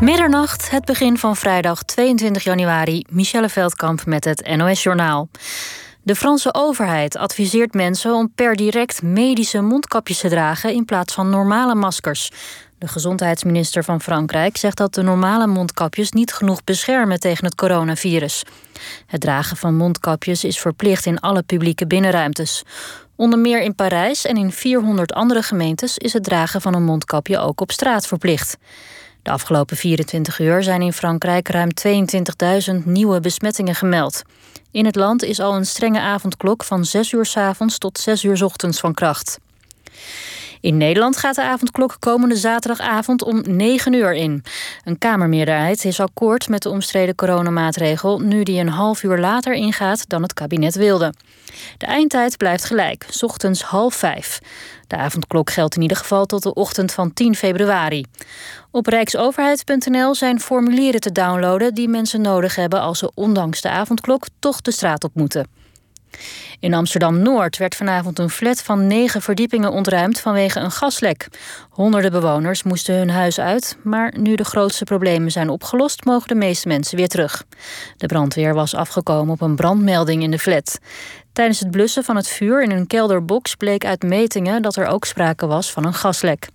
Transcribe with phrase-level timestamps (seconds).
[0.00, 3.04] Middernacht, het begin van vrijdag 22 januari.
[3.08, 5.28] Michelle Veldkamp met het NOS-journaal.
[6.02, 11.30] De Franse overheid adviseert mensen om per direct medische mondkapjes te dragen in plaats van
[11.30, 12.30] normale maskers.
[12.78, 18.42] De gezondheidsminister van Frankrijk zegt dat de normale mondkapjes niet genoeg beschermen tegen het coronavirus.
[19.06, 22.62] Het dragen van mondkapjes is verplicht in alle publieke binnenruimtes.
[23.16, 27.38] Onder meer in Parijs en in 400 andere gemeentes is het dragen van een mondkapje
[27.38, 28.56] ook op straat verplicht.
[29.28, 31.68] De afgelopen 24 uur zijn in Frankrijk ruim
[32.78, 34.22] 22.000 nieuwe besmettingen gemeld.
[34.70, 38.24] In het land is al een strenge avondklok van 6 uur s avonds tot 6
[38.24, 39.38] uur s ochtends van kracht.
[40.60, 44.44] In Nederland gaat de avondklok komende zaterdagavond om 9 uur in.
[44.84, 48.18] Een Kamermeerderheid is akkoord met de omstreden coronamaatregel...
[48.18, 51.14] nu die een half uur later ingaat dan het kabinet wilde.
[51.78, 54.38] De eindtijd blijft gelijk, ochtends half vijf.
[54.86, 58.04] De avondklok geldt in ieder geval tot de ochtend van 10 februari.
[58.70, 61.74] Op rijksoverheid.nl zijn formulieren te downloaden...
[61.74, 65.57] die mensen nodig hebben als ze ondanks de avondklok toch de straat op moeten.
[66.60, 71.28] In Amsterdam-Noord werd vanavond een flat van negen verdiepingen ontruimd vanwege een gaslek.
[71.70, 76.34] Honderden bewoners moesten hun huis uit, maar nu de grootste problemen zijn opgelost, mogen de
[76.34, 77.44] meeste mensen weer terug.
[77.96, 80.78] De brandweer was afgekomen op een brandmelding in de flat.
[81.32, 85.04] Tijdens het blussen van het vuur in een kelderbox bleek uit metingen dat er ook
[85.04, 86.48] sprake was van een gaslek.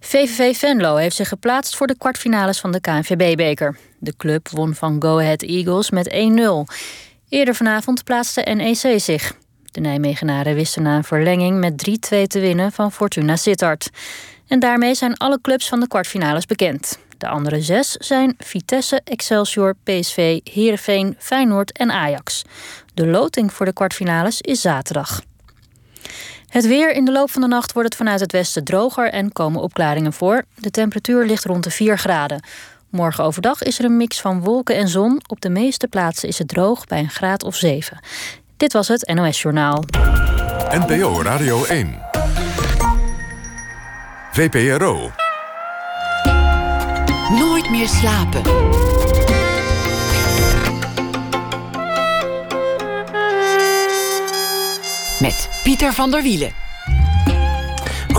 [0.00, 3.76] VVV Venlo heeft zich geplaatst voor de kwartfinales van de KNVB-beker.
[3.98, 6.14] De club won van Go Ahead Eagles met 1-0.
[7.30, 9.34] Eerder vanavond plaatste NEC zich.
[9.64, 13.90] De Nijmegenaren wisten na een verlenging met 3-2 te winnen van Fortuna Sittard.
[14.46, 16.98] En daarmee zijn alle clubs van de kwartfinales bekend.
[17.18, 22.42] De andere zes zijn Vitesse, Excelsior, PSV, Heerenveen, Feyenoord en Ajax.
[22.94, 25.22] De loting voor de kwartfinales is zaterdag.
[26.48, 29.32] Het weer in de loop van de nacht wordt het vanuit het westen droger en
[29.32, 30.44] komen opklaringen voor.
[30.54, 32.42] De temperatuur ligt rond de 4 graden.
[32.90, 35.20] Morgen overdag is er een mix van wolken en zon.
[35.26, 37.98] Op de meeste plaatsen is het droog bij een graad of 7.
[38.56, 39.84] Dit was het NOS Journaal.
[40.70, 41.98] NPO Radio 1.
[44.32, 45.10] VPRO.
[47.38, 48.42] Nooit meer slapen.
[55.20, 56.69] Met Pieter van der Wielen.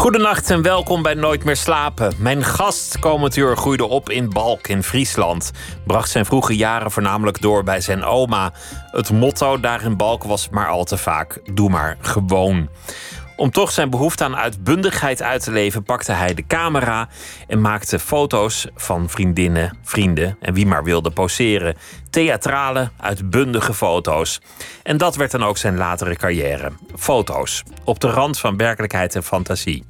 [0.01, 2.13] Goedenacht en welkom bij Nooit meer slapen.
[2.17, 5.51] Mijn gast komend uur groeide op in Balk in Friesland.
[5.85, 8.53] Bracht zijn vroege jaren voornamelijk door bij zijn oma.
[8.91, 12.69] Het motto daar in Balk was maar al te vaak: doe maar gewoon.
[13.41, 17.07] Om toch zijn behoefte aan uitbundigheid uit te leven, pakte hij de camera
[17.47, 21.75] en maakte foto's van vriendinnen, vrienden en wie maar wilde poseren.
[22.09, 24.41] Theatrale, uitbundige foto's.
[24.83, 26.71] En dat werd dan ook zijn latere carrière.
[26.95, 27.63] Foto's.
[27.83, 29.85] Op de rand van werkelijkheid en fantasie.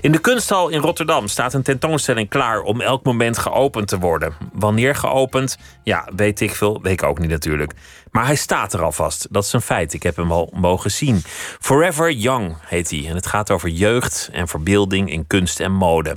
[0.00, 4.34] In de kunsthal in Rotterdam staat een tentoonstelling klaar om elk moment geopend te worden.
[4.52, 5.58] Wanneer geopend?
[5.82, 6.82] Ja, weet ik veel.
[6.82, 7.72] Weet ik ook niet natuurlijk.
[8.12, 9.26] Maar hij staat er alvast.
[9.30, 9.92] Dat is een feit.
[9.92, 11.22] Ik heb hem al mogen zien.
[11.60, 13.06] Forever Young heet hij.
[13.08, 16.16] En het gaat over jeugd en verbeelding in kunst en mode.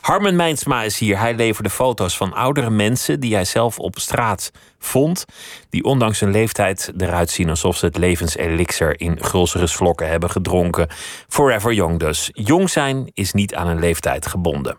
[0.00, 1.18] Harmen Mijnsma is hier.
[1.18, 5.24] Hij leverde foto's van oudere mensen die hij zelf op straat vond.
[5.70, 10.88] Die ondanks hun leeftijd eruit zien alsof ze het levenselixer in gulzere vlokken hebben gedronken.
[11.28, 12.30] Forever Young dus.
[12.32, 14.78] Jong zijn is niet aan een leeftijd gebonden.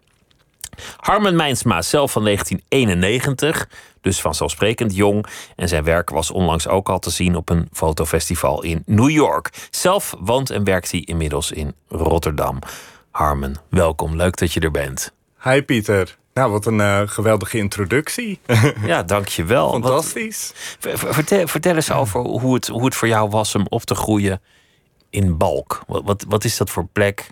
[0.97, 3.67] Harmen Mijnsma, zelf van 1991,
[4.05, 5.25] dus vanzelfsprekend jong.
[5.55, 9.67] En zijn werk was onlangs ook al te zien op een fotofestival in New York.
[9.69, 12.59] Zelf woont en werkt hij inmiddels in Rotterdam.
[13.11, 14.15] Harmen, welkom.
[14.15, 15.13] Leuk dat je er bent.
[15.43, 16.17] Hi Pieter.
[16.33, 18.39] Nou, wat een uh, geweldige introductie.
[18.85, 19.71] ja, dankjewel.
[19.71, 20.53] Fantastisch.
[20.79, 23.95] Wat, vertel, vertel, eens over hoe het, hoe het voor jou was om op te
[23.95, 24.41] groeien
[25.09, 25.83] in Balk.
[25.87, 27.27] Wat, wat, wat is dat voor plek?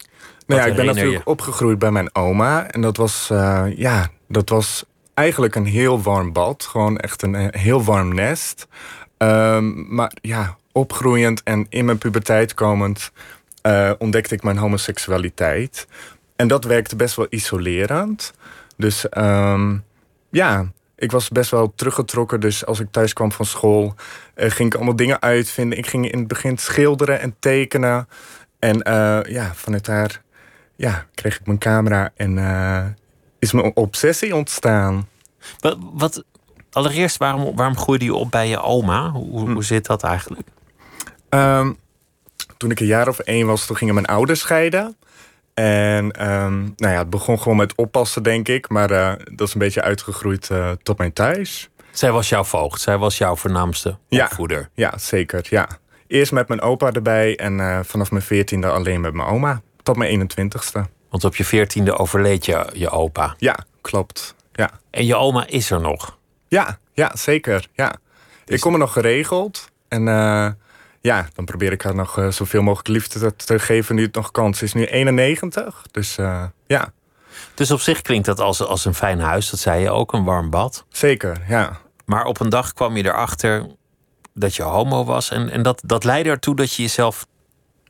[0.47, 2.67] Nou ja, ik ben natuurlijk opgegroeid bij mijn oma.
[2.67, 6.63] En dat was, uh, ja, dat was eigenlijk een heel warm bad.
[6.63, 8.67] Gewoon echt een eh, heel warm nest.
[9.17, 13.11] Um, maar ja, opgroeiend en in mijn puberteit komend...
[13.67, 15.87] Uh, ontdekte ik mijn homoseksualiteit.
[16.35, 18.33] En dat werkte best wel isolerend.
[18.77, 19.83] Dus um,
[20.29, 22.39] ja, ik was best wel teruggetrokken.
[22.39, 23.95] Dus als ik thuis kwam van school,
[24.35, 25.77] uh, ging ik allemaal dingen uitvinden.
[25.77, 28.07] Ik ging in het begin schilderen en tekenen.
[28.59, 28.77] En
[29.29, 30.21] ja, vanuit daar
[30.75, 32.37] ja, kreeg ik mijn camera en
[33.43, 35.07] is mijn obsessie ontstaan.
[35.59, 36.23] Wat, wat,
[36.71, 39.11] allereerst, waarom, waarom groeide je op bij je oma?
[39.11, 39.53] Hoe, hm.
[39.53, 40.47] hoe zit dat eigenlijk?
[41.29, 41.77] Um,
[42.57, 44.97] toen ik een jaar of één was, toen gingen mijn ouders scheiden.
[45.53, 48.69] En um, nou ja, het begon gewoon met oppassen, denk ik.
[48.69, 51.69] Maar uh, dat is een beetje uitgegroeid uh, tot mijn thuis.
[51.91, 52.81] Zij was jouw voogd.
[52.81, 54.69] Zij was jouw voornaamste opvoeder.
[54.73, 55.47] Ja, ja zeker.
[55.49, 55.67] Ja.
[56.07, 59.61] Eerst met mijn opa erbij en uh, vanaf mijn veertiende alleen met mijn oma.
[59.83, 60.81] Tot mijn 21ste.
[61.13, 63.35] Want op je veertiende overleed je je opa.
[63.37, 64.35] Ja, klopt.
[64.51, 64.69] Ja.
[64.89, 66.17] En je oma is er nog?
[66.47, 67.67] Ja, ja zeker.
[67.73, 67.95] Ja.
[68.45, 69.69] Ik kom er nog geregeld.
[69.87, 70.47] En uh,
[71.01, 74.15] ja, dan probeer ik haar nog uh, zoveel mogelijk liefde te, te, geven nu het
[74.15, 74.53] nog kan.
[74.53, 76.93] Ze is nu 91, dus uh, ja.
[77.53, 80.23] Dus op zich klinkt dat als, als een fijn huis, dat zei je ook, een
[80.23, 80.85] warm bad.
[80.89, 81.79] Zeker, ja.
[82.05, 83.67] Maar op een dag kwam je erachter
[84.33, 85.29] dat je homo was.
[85.29, 87.25] En, en dat, dat leidde ertoe dat je jezelf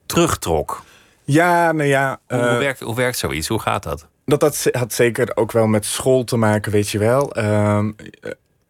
[0.05, 0.83] terugtrok.
[1.23, 2.19] Ja, nou ja.
[2.27, 3.47] Hoe, hoe, werkt, hoe werkt zoiets?
[3.47, 4.07] Hoe gaat dat?
[4.25, 7.37] Dat, dat had zeker ook wel met school te maken, weet je wel.
[7.37, 7.85] Uh,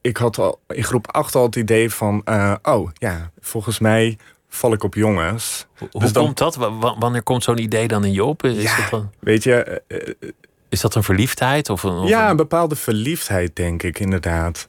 [0.01, 2.21] ik had al in groep 8 al het idee van...
[2.25, 4.17] Uh, oh, ja, volgens mij
[4.49, 5.65] val ik op jongens.
[5.77, 6.55] Hoe, dus dan, komt dat?
[6.55, 6.63] W
[6.99, 8.43] wanneer komt zo'n idee dan in je op?
[8.43, 9.81] Is ja, dat dan, weet je...
[9.87, 10.31] Uh,
[10.69, 11.69] is dat een verliefdheid?
[11.69, 14.67] Of een, of ja, een bepaalde verliefdheid, denk ik, inderdaad.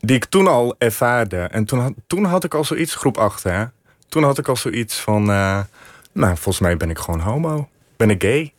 [0.00, 1.36] Die ik toen al ervaarde.
[1.36, 3.64] En toen, had, toen had ik al zoiets, groep 8, hè.
[4.08, 5.30] Toen had ik al zoiets van...
[5.30, 5.60] Uh,
[6.14, 7.68] nou, volgens mij ben ik gewoon homo.
[7.96, 8.52] Ben ik gay.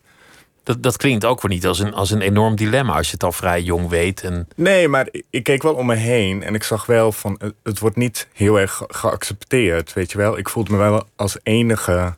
[0.63, 3.23] Dat, dat klinkt ook weer niet als een, als een enorm dilemma als je het
[3.23, 4.21] al vrij jong weet.
[4.23, 4.47] En...
[4.55, 7.79] Nee, maar ik keek wel om me heen en ik zag wel van het, het
[7.79, 9.93] wordt niet heel erg geaccepteerd.
[9.93, 12.15] Weet je wel, ik voelde me wel als enige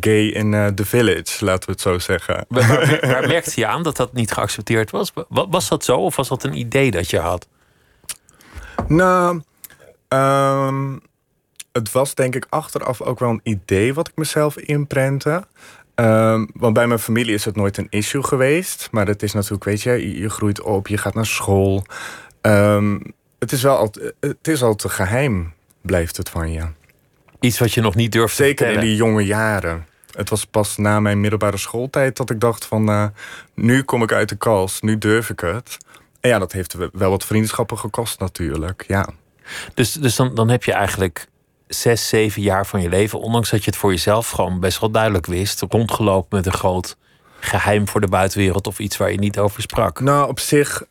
[0.00, 2.44] gay in uh, the village, laten we het zo zeggen.
[2.48, 5.12] Waar merkte je aan dat dat niet geaccepteerd was?
[5.28, 7.46] Was dat zo of was dat een idee dat je had?
[8.86, 9.42] Nou,
[10.08, 11.00] um,
[11.72, 15.44] het was denk ik achteraf ook wel een idee wat ik mezelf inprentte.
[15.94, 18.88] Um, want bij mijn familie is het nooit een issue geweest.
[18.90, 21.84] Maar het is natuurlijk, weet je, je groeit op, je gaat naar school.
[22.42, 23.02] Um,
[23.38, 26.66] het is wel altijd, het is altijd geheim, blijft het van je.
[27.40, 29.86] Iets wat je nog niet durft Zeker te in die jonge jaren.
[30.10, 32.90] Het was pas na mijn middelbare schooltijd dat ik dacht van...
[32.90, 33.06] Uh,
[33.54, 35.76] nu kom ik uit de kast, nu durf ik het.
[36.20, 39.08] En ja, dat heeft wel wat vriendschappen gekost natuurlijk, ja.
[39.74, 41.26] Dus, dus dan, dan heb je eigenlijk
[41.74, 44.90] zes, zeven jaar van je leven, ondanks dat je het voor jezelf gewoon best wel
[44.90, 46.96] duidelijk wist, rondgelopen met een groot
[47.40, 50.00] geheim voor de buitenwereld of iets waar je niet over sprak?
[50.00, 50.82] Nou, op zich,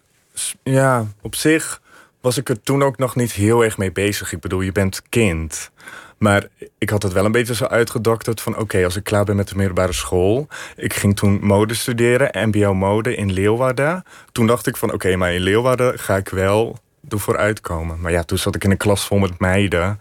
[0.64, 1.81] ja, op zich
[2.22, 4.34] was ik er toen ook nog niet heel erg mee bezig.
[4.34, 5.72] Ik bedoel, je bent kind.
[6.18, 6.48] Maar
[6.78, 8.58] ik had het wel een beetje zo uitgedokterd van...
[8.58, 10.48] oké, als ik klaar ben met de middelbare school...
[10.76, 14.04] ik ging toen mode studeren, mbo-mode in Leeuwarden.
[14.31, 16.80] Toen dacht ik van, oké, maar in Leeuwarden ga ik wel
[17.10, 18.02] ervoor uitkomen.
[18.02, 20.00] Maar ja, toen zat ik in een klas vol met meiden...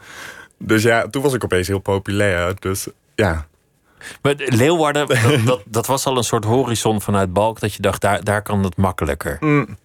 [0.58, 2.55] Dus ja, toen was ik opeens heel populair.
[2.58, 3.46] Dus ja.
[4.22, 7.60] Maar Leeuwarden, dat, dat, dat, was al een soort horizon vanuit Balk...
[7.60, 9.37] dat je dacht, daar, daar kan het makkelijker.
[9.40, 9.76] Mm.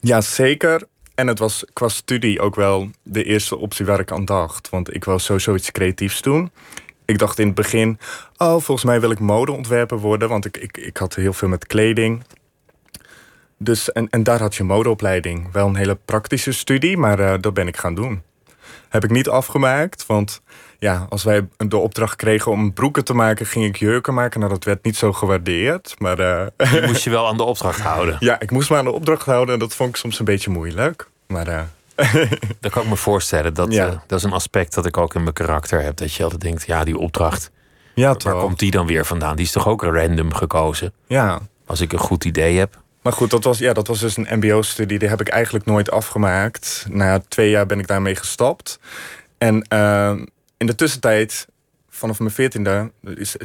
[0.00, 0.82] Ja, zeker.
[1.14, 4.70] En het was qua studie ook wel de eerste optie waar ik aan dacht.
[4.70, 6.50] Want ik wou sowieso iets creatiefs doen.
[7.04, 7.98] Ik dacht in het begin,
[8.36, 10.28] oh, volgens mij wil ik modeontwerper worden.
[10.28, 12.22] Want ik, ik, ik had heel veel met kleding.
[13.58, 15.52] Dus, en, en daar had je modeopleiding.
[15.52, 18.22] Wel een hele praktische studie, maar uh, dat ben ik gaan doen.
[18.88, 20.40] Heb ik niet afgemaakt, want
[20.78, 24.40] ja, als wij de opdracht kregen om broeken te maken, ging ik jurken maken.
[24.40, 25.94] Nou, dat werd niet zo gewaardeerd.
[25.98, 26.46] Maar, uh...
[26.56, 28.16] Je moest je wel aan de opdracht houden.
[28.20, 30.50] Ja, ik moest me aan de opdracht houden en dat vond ik soms een beetje
[30.50, 31.08] moeilijk.
[31.26, 31.60] Maar, uh...
[32.60, 33.54] dat kan ik me voorstellen.
[33.54, 33.86] Dat, ja.
[33.86, 35.96] uh, dat is een aspect dat ik ook in mijn karakter heb.
[35.96, 37.50] Dat je altijd denkt, ja, die opdracht.
[37.94, 39.36] Ja, waar komt die dan weer vandaan?
[39.36, 40.92] Die is toch ook random gekozen?
[41.06, 41.40] Ja.
[41.66, 42.78] Als ik een goed idee heb.
[43.06, 44.98] Maar goed, dat was, ja, dat was dus een MBO-studie.
[44.98, 46.86] Die heb ik eigenlijk nooit afgemaakt.
[46.88, 48.78] Na twee jaar ben ik daarmee gestopt.
[49.38, 50.12] En uh,
[50.56, 51.46] in de tussentijd,
[51.88, 52.90] vanaf mijn veertiende,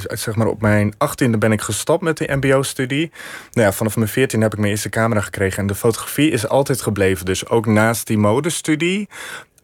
[0.07, 3.11] zeg maar op mijn achttiende ben ik gestopt met de MBO-studie.
[3.51, 5.57] Nou ja, vanaf mijn veertiende heb ik mijn eerste camera gekregen.
[5.57, 7.25] En de fotografie is altijd gebleven.
[7.25, 9.09] Dus ook naast die modestudie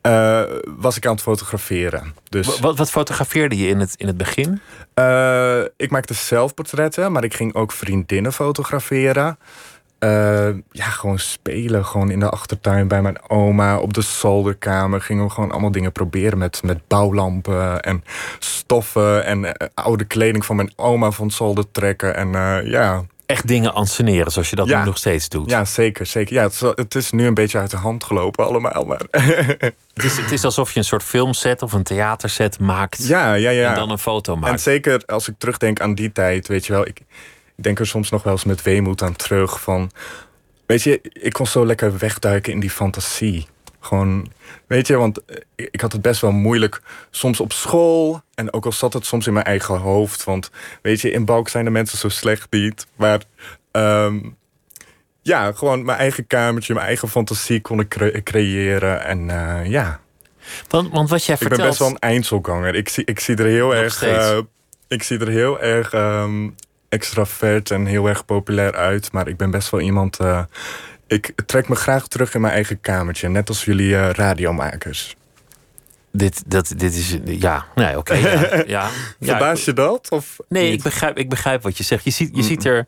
[0.07, 2.13] uh, was ik aan het fotograferen.
[2.29, 4.61] Dus, wat, wat fotografeerde je in het, in het begin?
[4.95, 9.37] Uh, ik maakte zelfportretten, maar ik ging ook vriendinnen fotograferen.
[9.99, 11.85] Uh, ja, gewoon spelen.
[11.85, 13.79] Gewoon in de achtertuin bij mijn oma.
[13.79, 16.37] Op de zolderkamer gingen we gewoon allemaal dingen proberen.
[16.37, 18.03] Met, met bouwlampen en
[18.39, 19.25] stoffen.
[19.25, 22.15] En uh, oude kleding van mijn oma van zolder trekken.
[22.15, 23.03] En uh, ja.
[23.25, 24.79] Echt dingen anseneren, zoals je dat ja.
[24.79, 25.49] nu nog steeds doet.
[25.49, 26.05] Ja, zeker.
[26.05, 26.33] zeker.
[26.33, 28.85] Ja, het, is, het is nu een beetje uit de hand gelopen allemaal.
[28.85, 29.01] Maar
[29.93, 33.07] het, is, het is alsof je een soort filmset of een theaterset maakt.
[33.07, 33.69] Ja, ja, ja.
[33.69, 34.53] En dan een foto maakt.
[34.53, 36.87] En zeker als ik terugdenk aan die tijd, weet je wel...
[36.87, 37.01] Ik,
[37.57, 39.61] ik denk er soms nog wel eens met weemoed aan terug.
[39.61, 39.91] Van,
[40.65, 43.47] weet je, ik kon zo lekker wegduiken in die fantasie.
[43.79, 44.31] Gewoon,
[44.67, 45.19] weet je, want
[45.55, 48.21] ik had het best wel moeilijk soms op school.
[48.35, 50.23] En ook al zat het soms in mijn eigen hoofd.
[50.23, 52.87] Want weet je, in Balk zijn de mensen zo slecht niet.
[52.95, 53.21] Maar
[53.71, 54.37] um,
[55.21, 59.03] ja, gewoon mijn eigen kamertje, mijn eigen fantasie kon ik cre creëren.
[59.03, 59.99] En uh, ja.
[60.67, 61.59] Want, want wat jij vertelt...
[61.59, 62.75] Ik ben best wel een eindselganger.
[62.75, 64.03] Ik zie, ik zie er heel Nog erg...
[64.03, 64.37] Uh,
[64.87, 66.55] ik zie er heel erg um,
[66.89, 69.11] extravert en heel erg populair uit.
[69.11, 70.19] Maar ik ben best wel iemand.
[70.21, 70.43] Uh,
[71.07, 73.29] ik trek me graag terug in mijn eigen kamertje.
[73.29, 75.15] Net als jullie uh, radiomakers.
[76.11, 77.17] Dit, dat, dit is.
[77.25, 77.97] Ja, nee, oké.
[77.97, 78.21] Okay,
[78.65, 78.89] ja, ja,
[79.19, 80.09] Verbaas je dat?
[80.09, 82.03] Of nee, ik begrijp, ik begrijp wat je zegt.
[82.03, 82.87] Je ziet, je ziet er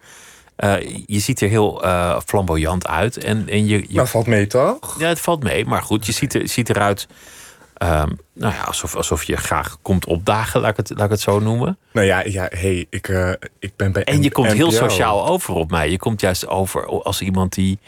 [1.05, 1.83] je ziet er heel
[2.25, 3.17] flamboyant uit.
[3.17, 4.05] En, en je, je...
[4.05, 4.99] valt mee toch?
[4.99, 5.65] Ja, het valt mee.
[5.65, 7.07] Maar goed, je ziet, er, ziet eruit
[7.83, 11.19] Um, nou ja, alsof, alsof je graag komt opdagen, laat ik het, laat ik het
[11.19, 11.77] zo noemen.
[11.91, 15.53] Nou ja, ja hey, ik, uh, ik ben bij En je komt heel sociaal over
[15.53, 15.89] op mij.
[15.89, 17.79] Je komt juist over als iemand die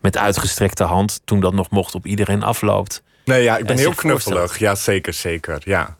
[0.00, 3.02] met uitgestrekte hand, toen dat nog mocht, op iedereen afloopt.
[3.24, 4.58] Nee, ja, ik ben heel knuffelig.
[4.58, 5.58] Ja, zeker, zeker.
[5.64, 5.96] Ja.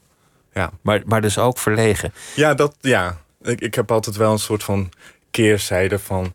[0.53, 0.71] ja.
[0.81, 2.13] Maar, maar dus ook verlegen.
[2.35, 3.17] Ja, dat, ja.
[3.43, 4.91] Ik, ik heb altijd wel een soort van
[5.31, 6.35] keerzijde van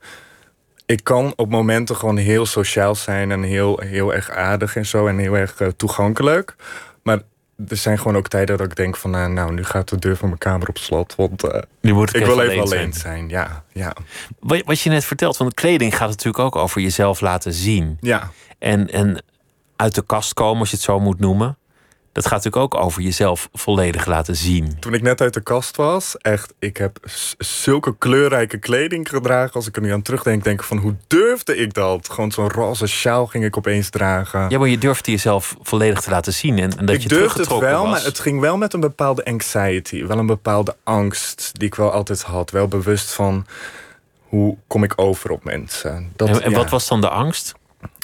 [0.85, 5.07] ik kan op momenten gewoon heel sociaal zijn en heel, heel erg aardig en zo
[5.07, 6.55] en heel erg uh, toegankelijk.
[7.03, 7.21] Maar
[7.67, 9.15] er zijn gewoon ook tijden dat ik denk van...
[9.15, 11.15] Uh, nou, nu gaat de deur van mijn kamer op slot.
[11.15, 13.29] Want uh, nu moet ik, wil even alleen zijn.
[13.29, 13.93] Ja, ja.
[14.39, 17.97] Wat, wat je net vertelt, want kleding gaat natuurlijk ook over jezelf laten zien.
[18.01, 18.31] Ja.
[18.59, 19.23] En, en
[19.75, 21.57] uit de kast komen, als je het zo moet noemen.
[22.11, 24.79] Dat gaat natuurlijk ook over jezelf volledig laten zien.
[24.79, 26.97] Toen ik net uit de kast was, echt, ik heb
[27.37, 29.53] zulke kleurrijke kleding gedragen.
[29.53, 32.09] Als ik er nu aan terugdenk, denk ik van hoe durfde ik dat?
[32.09, 34.49] Gewoon zo'n roze sjaal ging ik opeens dragen.
[34.49, 36.59] Ja, maar je durfde jezelf volledig te laten zien.
[36.59, 37.91] En, en dat ik je durfde het wel, was.
[37.91, 40.05] maar het ging wel met een bepaalde anxiety.
[40.05, 42.51] Wel een bepaalde angst die ik wel altijd had.
[42.51, 43.45] Wel bewust van
[44.27, 46.11] hoe kom ik over op mensen.
[46.15, 47.53] Dat, en, en wat was dan de angst?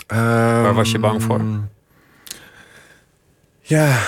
[0.07, 1.41] Waar was je bang voor?
[3.67, 3.99] Ja.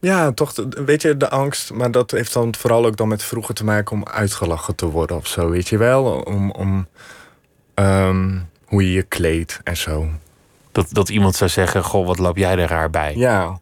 [0.00, 0.54] Ja, toch,
[0.84, 1.72] weet je, de angst.
[1.72, 5.16] Maar dat heeft dan vooral ook dan met vroeger te maken om uitgelachen te worden
[5.16, 5.50] of zo.
[5.50, 6.04] Weet je wel?
[6.04, 6.86] Om, om
[7.74, 10.08] ehm, hoe je je kleedt en zo.
[10.72, 13.14] Dat, dat iemand zou zeggen: Goh, wat loop jij er raar bij?
[13.16, 13.60] Ja.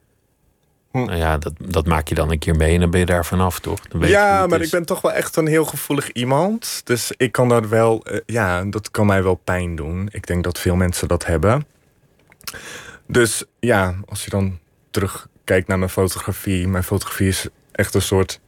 [0.91, 1.05] Hm.
[1.05, 3.27] Nou ja, dat, dat maak je dan een keer mee en dan ben je daar
[3.27, 3.81] vanaf, toch?
[3.89, 6.81] Dan weet ja, maar ik ben toch wel echt een heel gevoelig iemand.
[6.85, 10.09] Dus ik kan dat wel, uh, ja, dat kan mij wel pijn doen.
[10.11, 11.67] Ik denk dat veel mensen dat hebben.
[13.07, 14.59] Dus ja, als je dan
[14.91, 16.69] terugkijkt naar mijn fotografie.
[16.69, 18.41] Mijn fotografie is echt een soort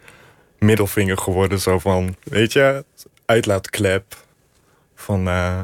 [0.59, 1.61] middelvinger geworden.
[1.61, 2.85] Zo van, weet je,
[3.27, 4.17] uitlaatklep.
[4.95, 5.61] Van, uh,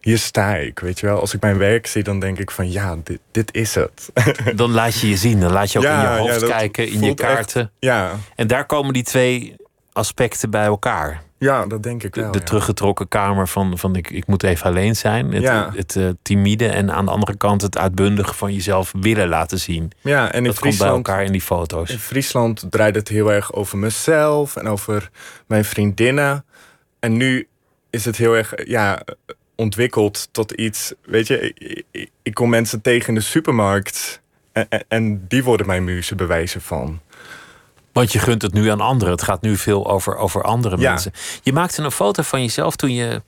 [0.00, 1.20] hier sta ik, weet je wel.
[1.20, 4.10] Als ik mijn werk zie, dan denk ik van, ja, dit, dit is het.
[4.54, 5.40] Dan laat je je zien.
[5.40, 7.70] Dan laat je ook in je hoofd kijken, in je kaarten.
[7.78, 8.16] ja.
[8.34, 9.56] En daar komen die twee
[9.92, 11.22] aspecten bij elkaar.
[11.38, 12.32] Ja, dat denk ik wel.
[12.32, 15.32] De, teruggetrokken kamer van, van ik, ik moet even alleen zijn.
[15.32, 15.72] Het, ja.
[15.74, 19.90] het uh, timide en aan de andere kant het uitbundige van jezelf willen laten zien.
[20.00, 21.90] Ja, en in dat Friesland, komt bij elkaar in die foto's.
[21.90, 25.10] In Friesland draait het heel erg over mezelf en over
[25.46, 26.44] mijn vriendinnen.
[27.00, 27.48] En nu
[27.90, 29.02] is het heel erg ja,
[29.54, 30.92] ontwikkeld tot iets.
[31.04, 31.54] Weet je,
[31.90, 34.20] ik, ik kom mensen tegen in de supermarkt.
[34.52, 37.00] En, en, en die worden mijn muze bewijzen van.
[37.98, 39.14] Want je gunt het nu aan anderen.
[39.14, 41.12] Het gaat nu veel over, over andere mensen.
[41.42, 43.22] Je maakte een foto van jezelf toen je,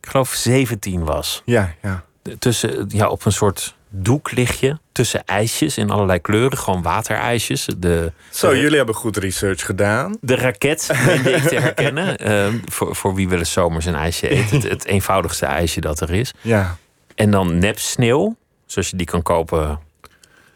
[0.00, 1.42] ik geloof, 17 was.
[1.44, 2.04] Ja, ja.
[2.38, 7.68] Tussen, ja, op een soort doek lig je tussen ijsjes in allerlei kleuren, gewoon waterijsjes.
[7.78, 10.16] De, Zo, jullie hebben goed research gedaan.
[10.20, 12.28] De raket, meende ik te herkennen.
[12.28, 14.50] Uh, voor, voor wie wel eens zomers een ijsje eet.
[14.50, 16.32] Het, het, eenvoudigste ijsje dat er is.
[16.40, 16.76] Ja.
[17.14, 18.36] En dan nep sneeuw,
[18.66, 19.80] zoals je die kan kopen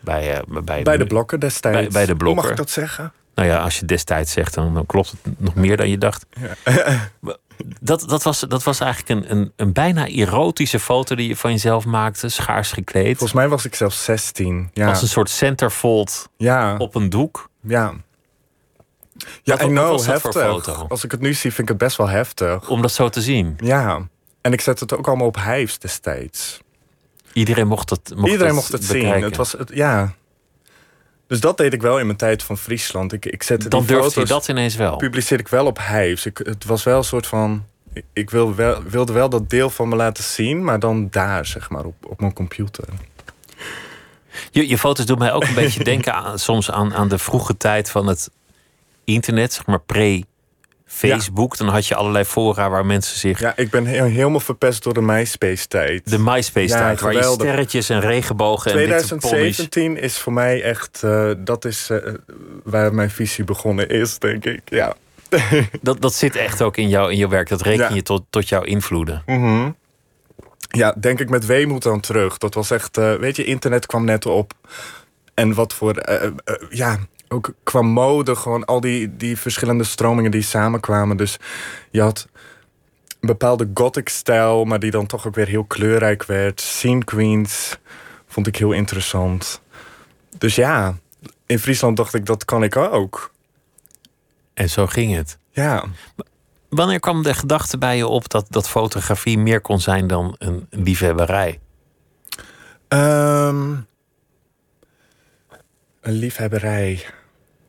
[0.00, 1.78] bij, uh, bij, bij de, blokken destijds.
[1.78, 2.26] Bij, bij de blokken.
[2.26, 3.12] Hoe mag ik dat zeggen?
[3.42, 6.26] Nou ja, als je destijds zegt, dan, dan klopt het nog meer dan je dacht.
[6.64, 7.10] Ja.
[7.80, 11.50] Dat, dat, was, dat was eigenlijk een, een, een, bijna erotische foto die je van
[11.50, 13.06] jezelf maakte, schaars gekleed.
[13.06, 14.70] Volgens mij was ik zelfs 16.
[14.72, 14.88] Ja.
[14.88, 16.76] Als een soort centerfold ja.
[16.76, 17.50] op een doek.
[17.60, 17.94] Ja.
[19.42, 20.88] Ja, know, heftig.
[20.88, 22.68] Als ik het nu zie, vind ik het best wel heftig.
[22.68, 23.54] Om dat zo te zien?
[23.56, 24.08] Ja.
[24.40, 26.60] En ik zet het ook allemaal op Hives destijds.
[27.32, 29.22] Iedereen mocht het mocht Iedereen mocht het zien.
[29.22, 30.14] Het was, het, ja,
[31.32, 33.12] dus dat deed ik wel in mijn tijd van Friesland.
[33.12, 34.96] Ik, ik zette Dan durfde je dat ineens wel?
[34.96, 36.26] Publiceerde ik wel op Hives.
[36.26, 37.64] Ik, het was wel een soort van...
[38.12, 41.70] Ik wil wel, wilde wel dat deel van me laten zien, maar dan daar, zeg
[41.70, 42.84] maar, op, op mijn computer.
[44.50, 47.56] Je, je foto's doen mij ook een beetje denken aan, soms aan, aan de vroege
[47.56, 48.30] tijd van het
[49.04, 50.24] internet, zeg maar pre
[50.92, 51.56] Facebook.
[51.56, 53.40] Dan had je allerlei fora waar mensen zich.
[53.40, 56.10] Ja, ik ben helemaal verpest door de MySpace-tijd.
[56.10, 61.02] De MySpace-tijd, waar je sterretjes en regenbogen 2017 is voor mij echt.
[61.04, 61.98] Uh, dat is uh,
[62.64, 64.60] waar mijn visie begonnen is, denk ik.
[64.64, 64.94] Ja.
[65.80, 67.48] dat, dat zit echt ook in, jou, in jouw werk.
[67.48, 69.22] Dat reken je tot, tot jouw invloeden.
[69.26, 69.76] Mm -hmm.
[70.70, 72.38] Ja, denk ik met weemoed dan terug.
[72.38, 72.98] Dat was echt.
[72.98, 74.52] Uh, weet je, internet kwam net op.
[75.34, 75.94] En wat voor.
[76.70, 76.98] ja,
[77.32, 81.16] ook qua mode, gewoon al die, die verschillende stromingen die samenkwamen.
[81.16, 81.38] Dus
[81.90, 82.28] je had
[83.20, 86.60] een bepaalde gothic-stijl, maar die dan toch ook weer heel kleurrijk werd.
[86.60, 87.78] Scene Queens
[88.26, 89.60] vond ik heel interessant.
[90.38, 90.96] Dus ja,
[91.46, 93.32] in Friesland dacht ik, dat kan ik ook.
[94.54, 95.38] En zo ging het.
[95.50, 95.84] Ja.
[96.68, 100.66] Wanneer kwam de gedachte bij je op dat, dat fotografie meer kon zijn dan een
[100.70, 101.60] liefhebberij?
[102.88, 103.86] Um,
[106.00, 107.06] een liefhebberij.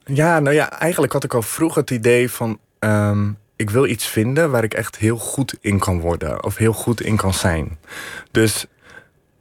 [0.05, 2.59] Ja, nou ja, eigenlijk had ik al vroeg het idee van...
[2.79, 6.43] Um, ik wil iets vinden waar ik echt heel goed in kan worden.
[6.43, 7.77] Of heel goed in kan zijn.
[8.31, 8.65] Dus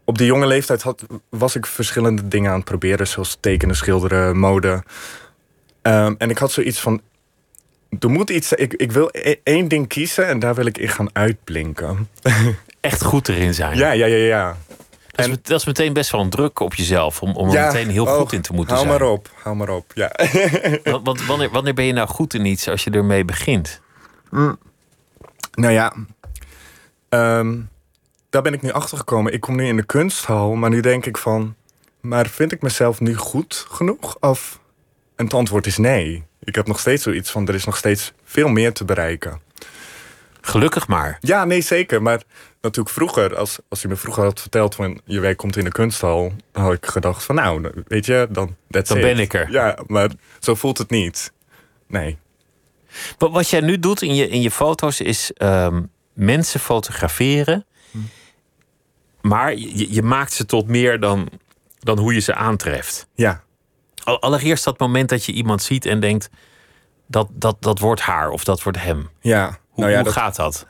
[0.05, 3.07] op die jonge leeftijd had, was ik verschillende dingen aan het proberen.
[3.07, 4.83] Zoals tekenen, schilderen, mode.
[5.83, 7.01] Ehm, en ik had zoiets van...
[7.99, 8.53] Er moet iets...
[8.53, 12.09] Ik, ik wil e- één ding kiezen en daar wil ik in gaan uitblinken.
[12.81, 13.77] Echt goed erin zijn.
[13.77, 14.57] Ja, ja, ja, ja.
[15.29, 17.91] Dat, is, dat is meteen best wel een druk op jezelf om, om er meteen
[17.91, 18.99] heel goed in te moeten hou zijn.
[18.99, 19.93] maar op, hou maar op.
[19.95, 20.13] Ja.
[20.85, 23.81] Want, want wanneer, wanneer ben je nou goed in iets als je ermee begint?
[25.55, 25.95] Nou ja,
[27.09, 27.59] ehm,
[28.31, 29.33] daar ben ik nu achter gekomen.
[29.33, 31.55] Ik kom nu in de kunsthal, maar nu denk ik van...
[32.01, 34.17] Maar vind ik mezelf nu goed genoeg?
[34.21, 34.61] Of...
[35.17, 36.25] En het antwoord is nee.
[36.45, 39.41] Ik heb nog steeds zoiets van, er is nog steeds veel meer te bereiken.
[40.41, 41.19] Gelukkig maar.
[41.21, 42.03] Ja, nee, zeker.
[42.03, 42.23] Maar
[42.63, 45.71] natuurlijk vroeger, als, als je me vroeger had verteld van je werk komt in de
[45.73, 49.01] kunsthal, dan had ik gedacht van nou, weet je, dan, Dan it.
[49.01, 49.51] ben ik er.
[49.51, 51.33] Ja, maar zo voelt het niet.
[51.87, 52.19] Nee.
[53.19, 57.67] Wat, wat jij nu doet in je, in je foto's is ehm, mensen fotograferen.
[59.21, 61.29] Maar je, je maakt ze tot meer dan,
[61.79, 63.07] dan hoe je ze aantreft.
[63.15, 63.43] Ja,
[64.05, 66.29] Al- Allereerst dat moment dat je iemand ziet en denkt...
[67.07, 69.09] dat, dat, dat wordt haar of dat wordt hem.
[69.21, 69.61] ja.
[69.69, 70.67] Hoe, nou ja, hoe dat, gaat dat?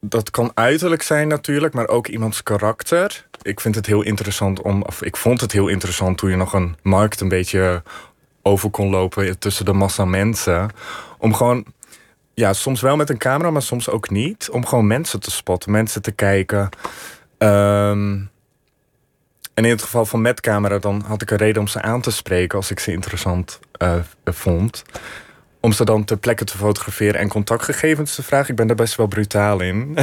[0.00, 3.26] Dat, kan uiterlijk zijn natuurlijk, maar ook iemands karakter.
[3.42, 6.52] Ik vind het heel interessant om, of ik vond het heel interessant toen je nog
[6.52, 7.82] een markt een beetje
[8.42, 10.70] over kon lopen tussen de massa mensen.
[11.18, 11.64] Om gewoon,
[12.34, 14.48] ja, soms wel met een camera, maar soms ook niet.
[14.50, 16.68] Om gewoon mensen te spotten, mensen te kijken.
[17.38, 18.18] Ehm,
[19.54, 22.00] en in het geval van met camera, dan had ik een reden om ze aan
[22.00, 24.84] te spreken als ik ze interessant eh, vond.
[25.60, 28.50] Om ze dan ter plekke te fotograferen en contactgegevens te vragen.
[28.50, 29.96] Ik ben daar best wel brutaal in.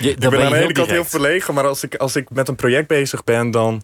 [0.00, 2.48] Je, ik ben aan de ene kant heel verlegen, maar als ik, als ik met
[2.48, 3.82] een project bezig ben, dan,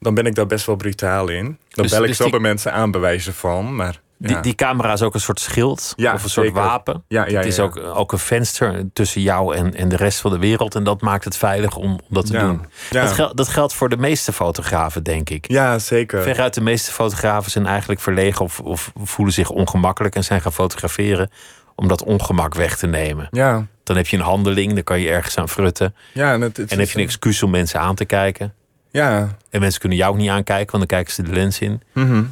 [0.00, 1.44] dan ben ik daar best wel brutaal in.
[1.44, 3.74] Dan Dus- bel ik dus zo die- bij mensen aan, bewijzen van.
[3.76, 4.00] Maar.
[4.28, 6.62] Die, die camera is ook een soort schild Ja, of een soort zeker.
[6.62, 7.04] wapen.
[7.08, 7.60] Ja, ja, het is.
[7.60, 10.74] Ook, ook een venster tussen jou en, en de rest van de wereld.
[10.74, 12.66] En dat maakt het veilig om, om dat te doen.
[12.90, 15.50] Dat, gel- dat geldt voor de meeste fotografen, denk ik.
[15.50, 16.22] ja, zeker.
[16.22, 20.52] Veruit de meeste fotografen zijn eigenlijk verlegen of, of voelen zich ongemakkelijk en zijn gaan
[20.52, 21.30] fotograferen
[21.74, 23.28] om dat ongemak weg te nemen.
[23.30, 25.94] Ja, Dan heb je een handeling, dan kan je ergens aan frutten.
[26.12, 26.32] ja.
[26.32, 28.54] En, het, het En dan heb je een excuus om mensen aan te kijken.
[28.90, 31.82] Ja, En mensen kunnen jou ook niet aankijken, want dan kijken ze de lens in.
[31.92, 32.22] mhm.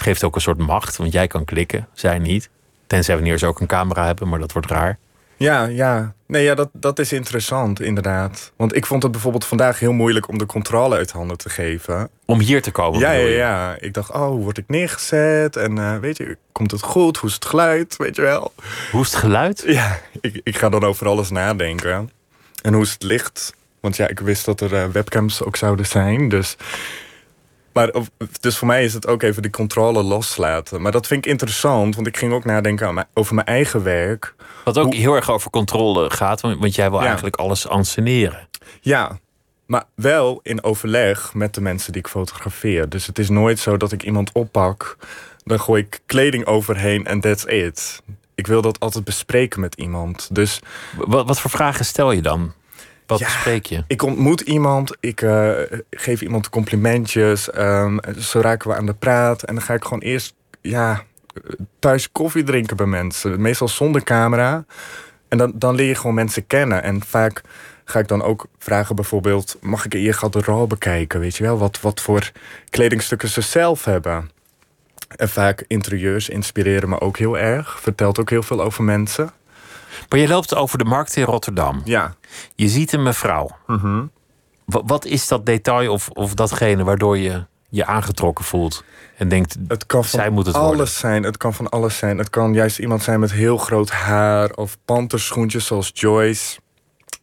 [0.00, 2.48] Het geeft ook een soort macht, want jij kan klikken, zij niet.
[2.86, 4.98] Tenzij wanneer ze ook een camera hebben, maar dat wordt raar.
[5.36, 6.14] ja, ja.
[6.26, 8.52] Nee, ja, dat, dat is interessant, inderdaad.
[8.56, 12.08] Want ik vond het bijvoorbeeld vandaag heel moeilijk om de controle uit handen te geven.
[12.24, 12.98] Om hier te komen.
[13.00, 13.76] Ja, ja, ja.
[13.78, 15.56] Ik dacht, oh, hoe word ik neergezet?
[15.56, 17.16] En eh, weet je, komt het goed?
[17.16, 17.96] Hoe is het geluid?
[17.96, 18.52] Weet je wel?
[18.90, 19.62] Hoe is het geluid?
[19.66, 22.10] Ja, ik, ik ga dan over alles nadenken.
[22.62, 23.54] En hoe is het licht?
[23.80, 26.28] Want ja, ik wist dat er eh, webcams ook zouden zijn.
[26.28, 26.56] Dus,
[27.72, 27.90] maar,
[28.40, 30.82] dus voor mij is het ook even die controle loslaten.
[30.82, 33.82] Maar dat vind ik interessant, want ik ging ook nadenken aan mijn- over mijn eigen
[33.82, 34.34] werk.
[34.64, 37.04] Wat ook Hoe- heel erg over controle gaat, want want jij wil Ja.
[37.06, 38.48] eigenlijk alles anseneren.
[38.80, 39.18] Ja,
[39.66, 42.88] maar wel in overleg met de mensen die ik fotografeer.
[42.88, 44.96] Dus het is nooit zo dat ik iemand oppak,
[45.44, 48.02] dan gooi ik kleding overheen en that's it.
[48.34, 50.28] Ik wil dat altijd bespreken met iemand.
[50.32, 50.60] Dus
[50.96, 52.52] Wat, wat voor vragen stel je dan?
[53.10, 53.24] Wat Ja.
[53.26, 53.84] bespreek je?
[53.86, 55.50] Ik ontmoet iemand, ik eh,
[55.90, 57.50] geef iemand complimentjes.
[57.50, 59.42] ehm, zo raken we aan de praat.
[59.42, 61.02] En dan ga ik gewoon eerst ja,
[61.78, 63.40] thuis koffie drinken bij mensen.
[63.40, 64.64] Meestal zonder camera.
[65.28, 66.82] En dan, dan leer je gewoon mensen kennen.
[66.82, 67.42] En vaak
[67.84, 69.56] ga ik dan ook vragen bijvoorbeeld...
[69.60, 71.20] mag ik in je garderobe kijken?
[71.20, 72.30] Weet je wel, wat, wat voor
[72.70, 74.30] kledingstukken ze zelf hebben.
[75.16, 77.80] En vaak interieurs inspireren me ook heel erg.
[77.80, 79.30] Vertelt ook heel veel over mensen.
[80.08, 81.80] Maar je loopt over de markt in Rotterdam.
[81.84, 82.14] Ja.
[82.54, 83.50] Je ziet een mevrouw.
[84.64, 88.84] Wa- Wat is dat detail of, of datgene waardoor je je aangetrokken voelt?
[89.16, 90.88] En denkt, Het kan van zij moet het alles worden.
[90.88, 91.22] zijn.
[91.22, 92.18] Het kan van alles zijn.
[92.18, 96.58] Het kan juist iemand zijn met heel groot haar of panterschoentjes zoals Joyce.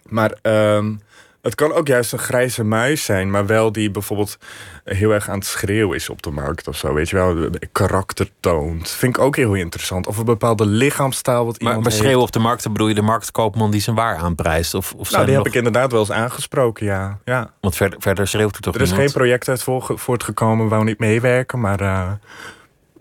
[0.06, 0.94] Maar ehm,
[1.48, 4.38] het kan ook juist een grijze muis zijn, maar wel die bijvoorbeeld
[4.84, 6.94] heel erg aan het schreeuwen is op de markt of zo.
[6.94, 8.90] Weet je wel, karakter toont.
[8.90, 10.08] Vind ik ook heel interessant.
[10.08, 12.94] Of een bepaalde lichaamstaal wat Maar, iemand maar schreeuwen op de markt, dan bedoel je
[12.94, 14.74] de marktkoopman die zijn waar aanprijst?
[14.74, 17.20] Of, of Nou, die heb ik inderdaad wel eens aangesproken, ja.
[17.26, 17.54] ja.
[17.62, 19.10] Want verder, verder schreeuwt er toch Er is niemand?
[19.12, 22.12] geen project uit voor- voortgekomen, wou niet meewerken, maar eh,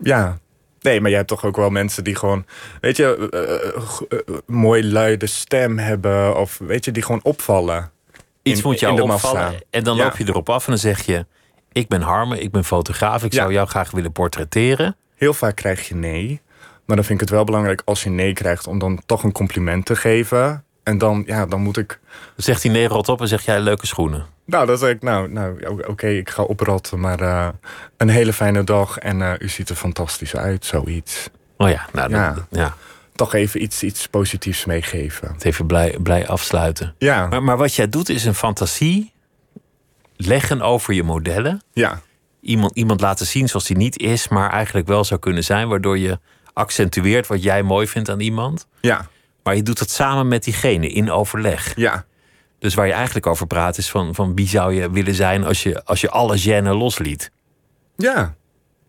[0.01, 0.37] ja.
[0.81, 2.45] Nee, maar je hebt toch ook wel mensen die gewoon,
[2.81, 6.35] weet je, eh, eh, mooi luide stem hebben.
[6.35, 7.91] Of weet je, die gewoon opvallen.
[8.49, 9.53] Iets in- moet jou opvallen.
[9.69, 10.03] En dan Ja.
[10.03, 11.25] loop je erop af en dan zeg je...
[11.71, 13.23] Ik ben Harme, ik ben fotograaf.
[13.23, 13.39] Ik Ja.
[13.41, 14.95] zou jou graag willen portretteren.
[15.15, 16.41] Heel vaak krijg je nee.
[16.85, 19.31] Maar dan vind ik het wel belangrijk als je nee krijgt om dan toch een
[19.31, 20.63] compliment te geven.
[20.83, 21.99] En dan, ja, dan moet ik.
[22.35, 24.25] Zegt hij nee, rot op en zeg jij leuke schoenen.
[24.45, 26.99] Nou, dan zeg ik, nou, nou oké, ik ga oprotten.
[26.99, 27.47] Maar eh,
[27.97, 31.29] een hele fijne dag en eh, u ziet er fantastisch uit, zoiets.
[31.57, 32.33] Oh ja, nou, Ja.
[32.33, 32.75] Dat, ja.
[33.17, 35.33] Toch even iets, iets positiefs meegeven.
[35.33, 36.95] Het even blij, blij afsluiten.
[36.97, 37.27] Ja.
[37.27, 39.13] Maar, maar wat jij doet is een fantasie
[40.15, 41.61] leggen over je modellen.
[41.73, 42.01] Ja.
[42.41, 45.97] Iemand, iemand laten zien zoals hij niet is, maar eigenlijk wel zou kunnen zijn, waardoor
[45.97, 46.19] je
[46.53, 48.67] accentueert wat jij mooi vindt aan iemand.
[48.81, 49.07] Ja.
[49.43, 51.73] Maar je doet dat samen met diegene in overleg.
[51.75, 52.05] Ja.
[52.59, 55.63] Dus waar je eigenlijk over praat is van, van wie zou je willen zijn als
[55.63, 57.31] je, als je alle genen losliet.
[57.95, 58.35] Ja.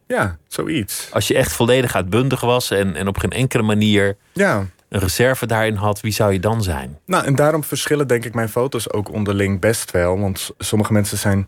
[0.08, 1.08] Ja, zoiets.
[1.12, 4.66] Als je echt volledig uitbundig was en, en op geen enkele manier Ja.
[4.88, 6.98] een reserve daarin had, wie zou je dan zijn?
[7.06, 10.18] Nou, en daarom verschillen denk ik mijn foto's ook onderling best wel.
[10.18, 11.46] Want sommige mensen zijn.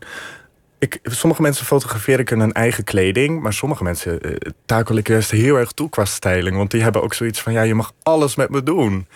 [0.79, 3.41] Ik, sommige mensen fotografeer ik in hun eigen kleding.
[3.41, 6.57] Maar sommige mensen eh, takel ik juist heel erg toe qua styling.
[6.57, 9.07] Want die hebben ook zoiets van: ja, je mag alles met me doen.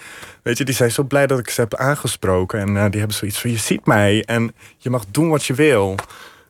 [0.43, 2.59] Weet je, die zijn zo blij dat ik ze heb aangesproken.
[2.59, 5.53] En eh, die hebben zoiets van: je ziet mij en je mag doen wat je
[5.53, 5.95] wil.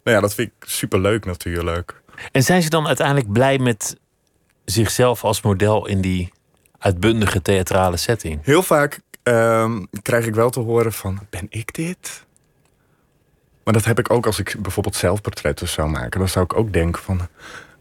[0.03, 2.01] Nou ja, dat vind ik superleuk natuurlijk.
[2.31, 3.97] En zijn ze dan uiteindelijk blij met
[4.65, 6.31] zichzelf als model in die
[6.77, 8.39] uitbundige theatrale setting?
[8.43, 12.25] Heel vaak ehm, krijg ik wel te horen van, ben ik dit?
[13.63, 16.19] Maar dat heb ik ook als ik bijvoorbeeld zelfportretten zou maken.
[16.19, 17.27] Dan zou ik ook denken van...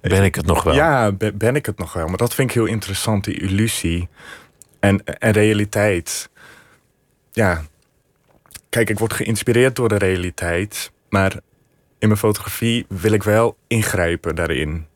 [0.01, 0.75] Ben ik het nog wel?
[0.75, 2.07] Ja, ben, ben ik het nog wel?
[2.07, 4.09] Maar dat vind ik heel interessant, die illusie
[4.81, 6.31] en, en realiteit.
[7.33, 7.63] Ja,
[8.69, 10.93] kijk, ik word geïnspireerd door de realiteit.
[11.09, 11.33] Maar
[12.05, 14.87] in mijn fotografie wil ik wel ingrijpen daarin.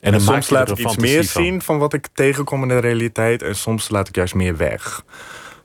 [0.00, 1.42] En, soms laat ik iets meer van.
[1.42, 3.42] zien van wat ik tegenkom in de realiteit.
[3.42, 5.04] En soms laat ik juist meer weg.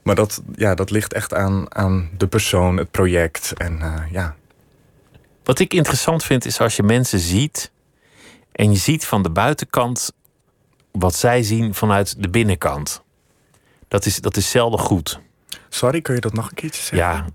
[0.02, 3.52] Maar dat, ja, dat ligt echt aan, aan de persoon, het project.
[3.56, 4.36] En eh, ja,
[5.44, 7.70] Wat ik interessant vind is als je mensen ziet
[8.52, 10.12] en je ziet van de buitenkant
[10.92, 13.02] wat zij zien vanuit de binnenkant.
[13.88, 15.20] Dat is, dat is zelden goed.
[15.68, 16.98] sorry, kun je dat nog een keertje zeggen?
[16.98, 17.26] Ja,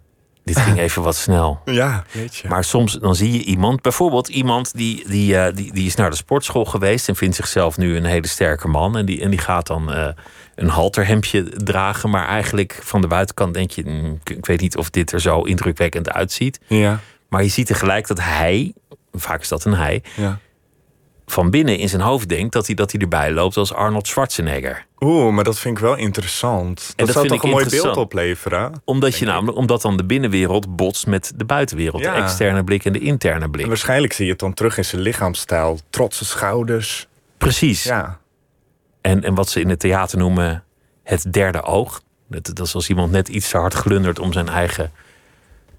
[0.44, 1.62] dit ging even wat snel.
[1.66, 2.48] Ja, weet je.
[2.48, 6.10] Maar soms dan zie je iemand, bijvoorbeeld iemand die, die, eh, die, die is naar
[6.10, 8.98] de sportschool geweest en vindt zichzelf nu een hele sterke man.
[8.98, 10.08] En die, en die gaat dan eh,
[10.56, 12.10] een halterhemdje dragen.
[12.10, 15.22] Maar eigenlijk van de buitenkant denk je, "Mm, ik, ik weet niet of dit er
[15.22, 16.60] zo indrukwekkend uitziet.
[16.68, 18.74] ja, Maar je ziet tegelijk dat hij,
[19.14, 20.40] vaak is dat een hij, ja.
[21.26, 24.86] Van binnen in zijn hoofd denkt dat hij, dat hij erbij loopt als Arnold Schwarzenegger.
[25.00, 26.94] Oeh, maar dat vind ik wel interessant.
[26.96, 28.82] Dat, dat zou vind toch ik een mooi beeld opleveren?
[28.86, 32.02] Omdat, je namelijk, omdat dan de binnenwereld botst met de buitenwereld.
[32.02, 32.16] Ja.
[32.16, 33.66] De externe blik en de interne En blik.
[33.66, 35.80] waarschijnlijk zie je het dan terug in zijn lichaamsstijl.
[35.90, 37.08] Trotse schouders.
[37.38, 37.84] Precies.
[37.84, 38.20] Ja,
[39.02, 40.64] En, en wat ze in het theater noemen
[41.04, 42.02] het derde oog.
[42.28, 44.92] Dat, dat is als iemand net iets te hard glundert om zijn eigen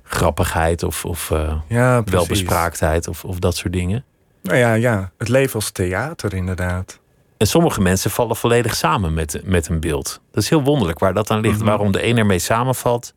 [0.02, 4.04] grappigheid of, of eh, ja welbespraaktheid of, of dat soort dingen.
[4.44, 6.98] Nou ja, ja, het leven als theater inderdaad.
[7.36, 10.20] En sommige mensen vallen volledig samen met, met een beeld.
[10.30, 11.58] Dat is heel wonderlijk waar dat aan ligt.
[11.58, 11.66] Mhm.
[11.66, 13.14] Waarom de een ermee samenvalt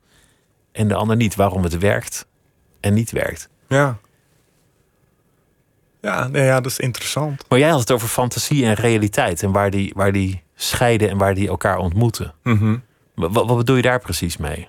[0.72, 1.36] en de ander niet.
[1.36, 2.28] Waarom het werkt
[2.80, 3.50] en niet werkt.
[3.68, 3.98] Ja.
[6.02, 7.46] Ja, nee, ja, dat is interessant.
[7.50, 9.44] Maar jij had het over fantasie en realiteit.
[9.44, 12.34] En waar die, waar die scheiden en waar die elkaar ontmoeten.
[12.44, 12.78] Mhm.
[13.16, 14.68] Wat, wat bedoel je daar precies mee?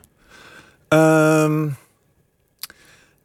[0.88, 1.68] Ehm,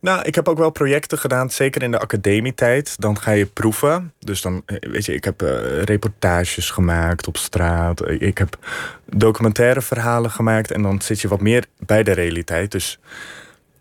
[0.04, 3.02] nou, ik heb ook wel projecten gedaan, zeker in de academietijd.
[3.02, 4.14] Dan ga je proeven.
[4.20, 8.02] Dus dan, eh, weet je, ik heb eh, reportages gemaakt op straat.
[8.02, 8.58] Eh, Ik heb
[9.06, 10.72] documentaire verhalen gemaakt.
[10.72, 12.72] En dan zit je wat meer bij de realiteit.
[12.72, 13.00] Dus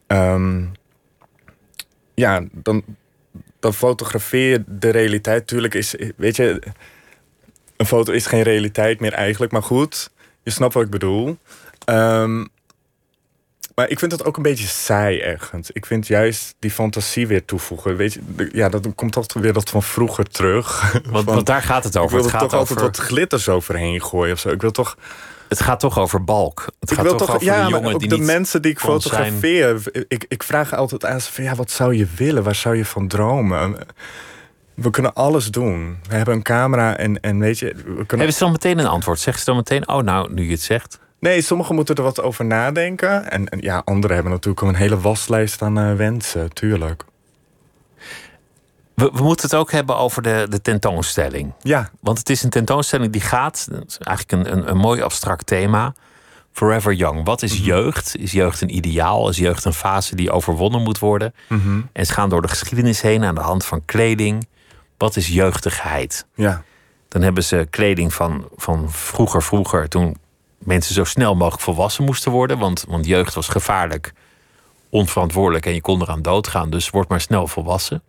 [0.06, 0.64] ehm,
[2.14, 2.85] ja, dan,
[3.61, 5.46] dan fotografeer je de realiteit.
[5.46, 6.62] Tuurlijk is, weet je,
[7.76, 9.52] een foto is geen realiteit meer eigenlijk.
[9.52, 10.11] Maar goed,
[10.42, 11.38] je snapt wat ik bedoel.
[11.85, 12.44] Ehm,
[13.74, 15.70] maar ik vind het ook een beetje saai ergens.
[15.70, 17.96] Ik vind juist die fantasie weer toevoegen.
[17.96, 20.92] Weet je, ja, dat komt altijd weer dat van vroeger terug.
[20.92, 22.14] Want, Van, want daar gaat het ik over.
[22.14, 24.48] wil Het gaat, toch altijd over wat glitters overheen gooien of zo.
[24.48, 24.96] Ik wil toch,
[25.48, 26.66] het gaat toch over balk.
[26.80, 28.62] Het ik gaat wil toch, toch over ja, de maar jongen ook die de mensen
[28.62, 28.92] die ik zijn.
[28.92, 29.82] fotografeer.
[30.08, 32.42] Ik, ik vraag altijd aan ze van, ja, wat zou je willen?
[32.42, 33.76] Waar zou je van dromen?
[34.74, 35.98] We kunnen alles doen.
[36.08, 38.87] We hebben een camera en, en weet je, we kunnen Hebben ze dan meteen een
[38.87, 39.18] antwoord?
[39.18, 40.98] Zeggen ze dan meteen, oh nou, nu je het zegt.
[41.22, 43.30] Nee, sommigen moeten er wat over nadenken.
[43.30, 47.04] En, en ja, anderen hebben natuurlijk een hele waslijst aan eh, wensen, tuurlijk.
[48.94, 51.52] We, we moeten het ook hebben over de, de tentoonstelling.
[51.61, 55.02] Ja, Want het is een tentoonstelling die gaat, dat is eigenlijk een, een, een mooi
[55.02, 55.94] abstract thema.
[56.52, 57.24] Forever Young.
[57.24, 58.16] Wat is jeugd?
[58.16, 59.28] Is jeugd een ideaal?
[59.28, 61.35] Is jeugd een fase die overwonnen moet worden?
[61.92, 64.46] En ze gaan door de geschiedenis heen aan de hand van kleding.
[64.96, 66.26] Wat is jeugdigheid?
[66.35, 66.62] ja,
[67.08, 70.16] Dan hebben ze kleding van, van vroeger, vroeger, toen
[70.64, 72.59] mensen zo snel mogelijk volwassen moesten worden.
[72.59, 74.12] Want, want jeugd was gevaarlijk,
[74.88, 76.70] onverantwoordelijk en je kon eraan doodgaan.
[76.70, 78.03] Dus word maar snel volwassen.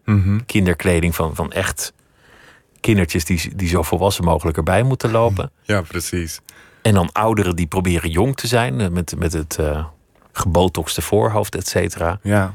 [0.45, 1.93] Kinderkleding van, van echt
[2.79, 5.51] kindertjes die, die zo volwassen mogelijk erbij moeten lopen.
[5.61, 6.39] ja, precies.
[6.81, 9.85] En dan ouderen die proberen jong te zijn eh, met, met het eh
[10.35, 12.19] gebotoxte voorhoofd, et cetera.
[12.23, 12.53] Ja,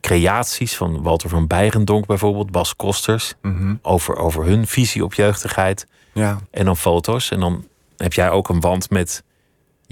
[0.00, 3.34] Creaties van Walter van Beirendonk bijvoorbeeld, Bas Kosters,
[3.82, 5.86] over, over hun visie op jeugdigheid.
[6.12, 7.30] ja, En dan foto's.
[7.30, 9.22] En dan heb jij ook een wand met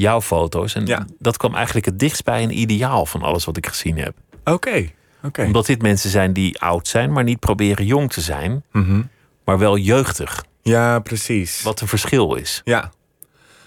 [0.00, 0.74] jouw foto's.
[0.74, 1.06] En Ja.
[1.18, 4.14] dat kwam eigenlijk het dichtst bij een ideaal van alles wat ik gezien heb.
[4.44, 4.90] Oké,
[5.22, 5.42] oké.
[5.44, 9.02] Omdat dit mensen zijn die oud zijn, maar niet proberen jong te zijn, Mhm.
[9.44, 10.44] maar wel jeugdig.
[10.62, 11.62] Ja, precies.
[11.62, 12.60] Wat een verschil is.
[12.64, 12.90] Ja,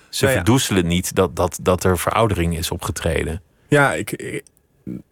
[0.10, 0.38] Ze Ja, ja.
[0.38, 3.42] verdoezelen niet dat, dat, dat er veroudering is opgetreden.
[3.68, 4.44] ja ik, ik-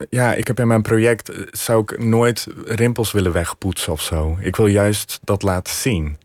[0.10, 1.30] ja, ik heb in mijn project...
[1.30, 4.38] eh, zou ik nooit rimpels willen wegpoetsen of zo.
[4.40, 6.18] Ik wil juist dat laten zien.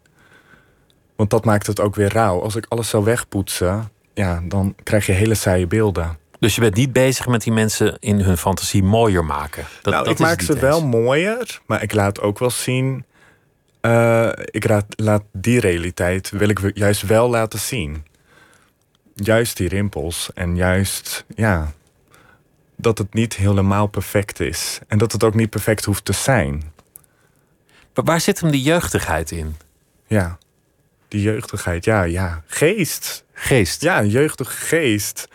[1.17, 2.41] Want dat maakt het ook weer rauw.
[2.43, 6.19] Als ik alles zou wegpoetsen, ja, dan krijg je hele saaie beelden.
[6.39, 9.65] Dus je bent niet bezig met die mensen in hun fantasie mooier maken.
[9.83, 13.05] Dat, nou, dat ik maak ze wel mooier, maar ik laat ook wel zien.
[13.81, 18.05] eh, ik raad, laat die realiteit wil ik juist wel laten zien.
[19.15, 21.73] Juist die rimpels en juist ja,
[22.77, 26.73] dat het niet helemaal perfect is en dat het ook niet perfect hoeft te zijn.
[27.95, 29.57] Maar waar zit hem die jeugdigheid in?
[30.07, 30.39] Ja,
[31.09, 35.29] die jeugdigheid, ja, ja, geest, Geest, ja, een jeugdige geest.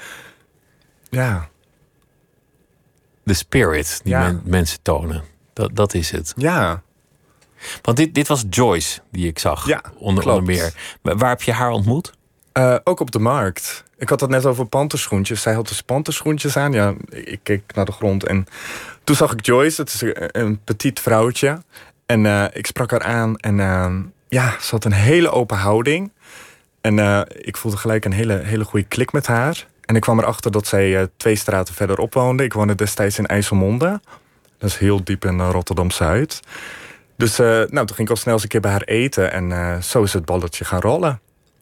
[1.10, 1.50] Ja,
[3.24, 4.20] de spirit die Ja.
[4.22, 5.24] men- mensen tonen.
[5.54, 6.34] Dat, dat is het.
[6.38, 6.82] ja.
[7.82, 10.40] Want dit, dit was Joyce die ik zag, Ja, onder, klopt.
[10.40, 10.74] onder meer.
[11.02, 12.14] Waar heb je haar ontmoet?
[12.52, 13.84] Eh, ook op de markt.
[13.98, 15.42] Ik had het net over panterschoentjes.
[15.42, 16.72] Zij had dus panterschoentjes aan.
[16.72, 18.46] Ja, ik keek naar de grond en
[19.04, 19.82] toen zag ik Joyce.
[19.82, 21.62] Het is een, een petit vrouwtje.
[22.06, 23.94] En eh, ik sprak haar aan en eh,
[24.30, 26.12] ja, ze had een hele open houding.
[26.82, 29.68] En eh, ik voelde gelijk een hele, hele goede klik met haar.
[29.86, 32.44] En ik kwam erachter dat zij eh, twee straten verderop woonde.
[32.44, 34.02] Ik woonde destijds in IJsselmonde.
[34.58, 36.40] Dat is heel diep in eh, Rotterdam-Zuid.
[37.16, 39.32] Dus nou, toen ging ik al snel eens een keer bij haar eten.
[39.32, 41.20] En zo is het balletje gaan rollen.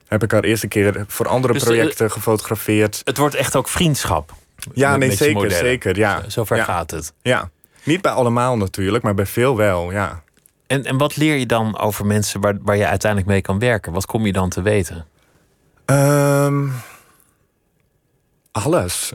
[0.07, 3.01] Heb ik haar eerste keer voor andere Dus, projecten gefotografeerd.
[3.03, 4.33] Het wordt echt ook vriendschap.
[4.73, 5.97] Ja, nee, zeker, zeker.
[5.97, 6.23] Ja.
[6.27, 6.63] Zover ja.
[6.63, 7.13] gaat het.
[7.21, 7.49] Ja.
[7.83, 10.23] Niet bij allemaal natuurlijk, maar bij veel wel, ja.
[10.69, 13.91] En, en wat leer je dan over mensen waar, waar je uiteindelijk mee kan werken?
[13.91, 15.05] Wat kom je dan te weten?
[15.85, 16.67] Ehm,
[18.51, 19.13] alles.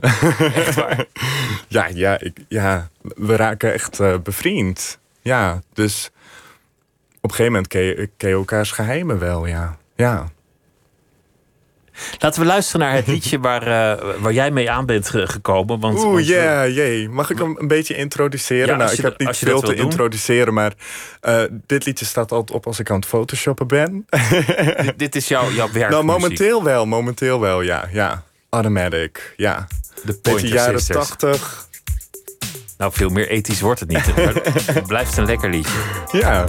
[1.67, 4.99] ja, ja, ik, ja, we raken echt eh, bevriend.
[5.21, 6.09] Ja, dus
[7.21, 9.77] op een gegeven moment ken je, ken je elkaars geheimen wel, ja.
[9.95, 10.29] Ja.
[12.19, 15.79] Laten we luisteren naar het liedje waar, eh, waar jij mee aan bent ge- gekomen.
[15.79, 17.09] Want, Oeh, want, ja, jee.
[17.09, 18.67] Mag ik hem een beetje introduceren?
[18.67, 20.73] Ja, nou, je ik heb niet veel te introduceren, maar
[21.21, 24.05] eh, dit liedje staat altijd op als ik aan het photoshoppen ben.
[24.85, 25.89] dit, dit is jouw, jouw werk.
[25.89, 27.87] nou, momenteel wel, momenteel wel, ja.
[27.91, 28.23] ja.
[28.49, 29.67] Automatic, ja.
[30.03, 31.07] De Pointer jaren Sisters.
[31.07, 31.67] tachtig.
[32.77, 34.15] Nou, veel meer ethisch wordt het niet.
[34.15, 34.33] Maar
[34.75, 35.71] het blijft een lekker liedje.
[36.11, 36.45] Ja.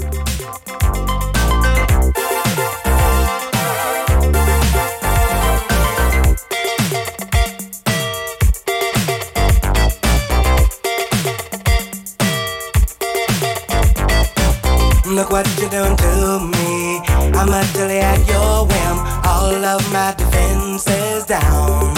[15.16, 17.00] Look what you done to me.
[17.08, 18.98] I'm utterly at your whim.
[19.24, 21.96] All of my defenses down.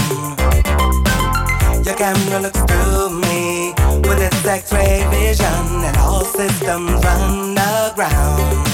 [1.85, 3.75] Your camera looks through me
[4.07, 8.68] with its X-ray vision, and all systems run aground.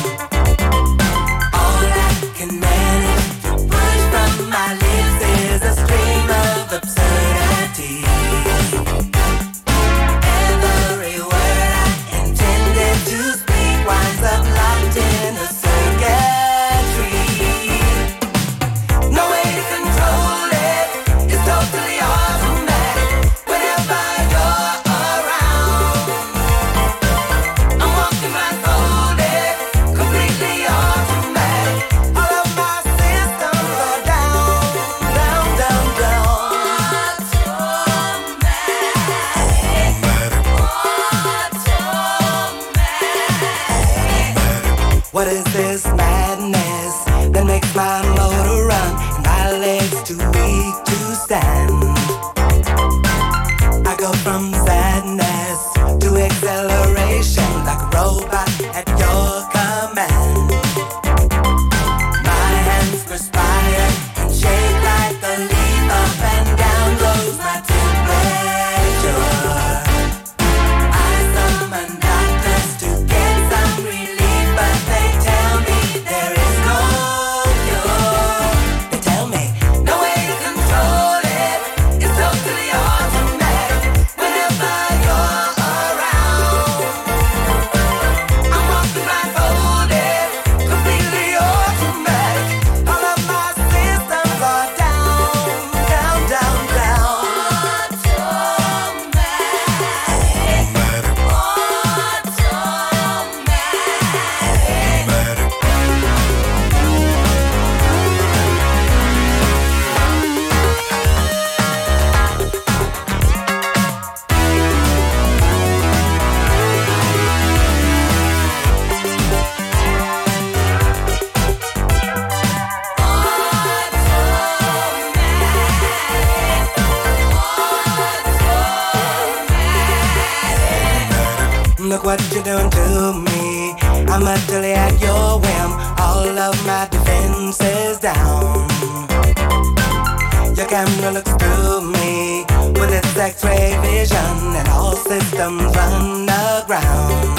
[141.05, 142.47] Camera looks through me
[142.81, 147.39] with its X-ray vision, and all systems run aground.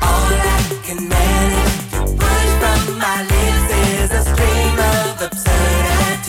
[0.00, 6.27] All I can manage to push from my lips is a stream of absurdity.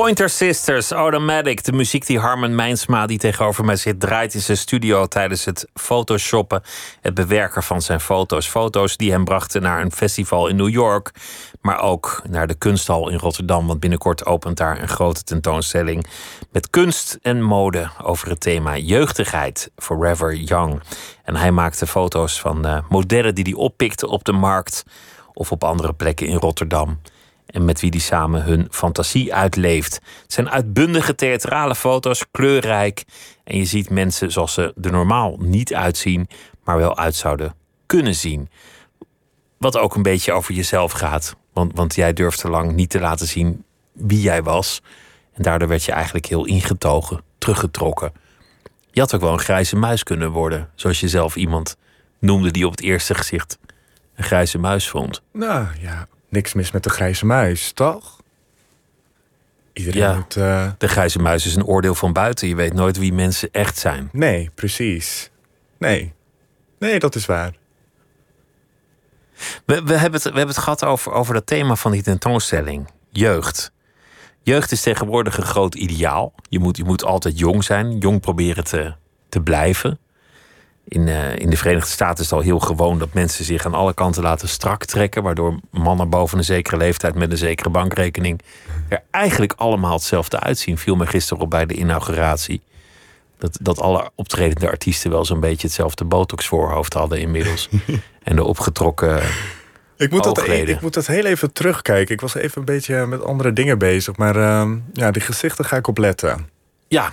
[0.00, 1.64] Pointer Sisters, Automatic.
[1.64, 5.66] De muziek die Harmon Mijnsma, die tegenover mij zit, draait in zijn studio tijdens het
[5.74, 6.62] photoshoppen.
[7.00, 8.48] Het bewerken van zijn foto's.
[8.48, 11.10] Foto's die hem brachten naar een festival in New York.
[11.60, 13.66] Maar ook naar de kunsthal in Rotterdam.
[13.66, 16.06] Want binnenkort opent daar een grote tentoonstelling.
[16.52, 19.70] Met kunst en mode over het thema jeugdigheid.
[19.76, 20.82] Forever Young.
[21.24, 24.84] En hij maakte foto's van uh, modellen die hij oppikte op de markt.
[25.32, 26.98] Of op andere plekken in Rotterdam
[27.50, 29.94] en met wie die samen hun fantasie uitleeft.
[30.22, 33.04] Het zijn uitbundige theatrale foto's, kleurrijk.
[33.44, 36.28] En je ziet mensen zoals ze er normaal niet uitzien,
[36.64, 37.54] maar wel uit zouden
[37.86, 38.48] kunnen zien.
[39.58, 41.36] Wat ook een beetje over jezelf gaat.
[41.52, 44.82] Want, want jij durfde lang niet te laten zien wie jij was.
[45.32, 48.12] En daardoor werd je eigenlijk heel ingetogen, teruggetrokken.
[48.90, 51.76] Je had ook wel een grijze muis kunnen worden, zoals je zelf iemand
[52.18, 53.58] noemde die op het eerste gezicht
[54.14, 55.22] een grijze muis vond.
[55.32, 58.18] Nou ja, niks mis met de grijze muis, toch?
[59.72, 60.70] Iedereen ja, moet, uh...
[60.78, 62.48] De grijze muis is een oordeel van buiten.
[62.48, 64.08] Je weet nooit wie mensen echt zijn.
[64.12, 65.30] Nee, precies.
[65.78, 66.12] Nee.
[66.78, 67.52] Nee, dat is waar.
[69.64, 72.90] We, we, hebben, het, we hebben het gehad over, over dat thema van die tentoonstelling.
[73.10, 73.72] Jeugd.
[74.42, 76.34] Jeugd is tegenwoordig een groot ideaal.
[76.48, 77.98] Je moet, je moet altijd jong zijn.
[77.98, 78.94] Jong proberen te,
[79.28, 79.98] te blijven.
[80.90, 83.74] In, uh, in de Verenigde Staten is het al heel gewoon dat mensen zich aan
[83.74, 85.22] alle kanten laten strak trekken.
[85.22, 88.40] Waardoor mannen boven een zekere leeftijd met een zekere bankrekening
[88.88, 90.78] er eigenlijk allemaal hetzelfde uitzien.
[90.78, 92.62] Viel me gisteren op bij de inauguratie.
[93.38, 97.68] Dat, dat alle optredende artiesten wel zo'n beetje hetzelfde botox-voorhoofd hadden inmiddels.
[98.22, 99.22] en de opgetrokken.
[99.96, 102.14] Ik moet, dat, ik, ik, moet dat heel even terugkijken.
[102.14, 104.16] Ik was even een beetje met andere dingen bezig.
[104.16, 106.48] Maar uh, ja, die gezichten ga ik op letten.
[106.88, 107.12] Ja,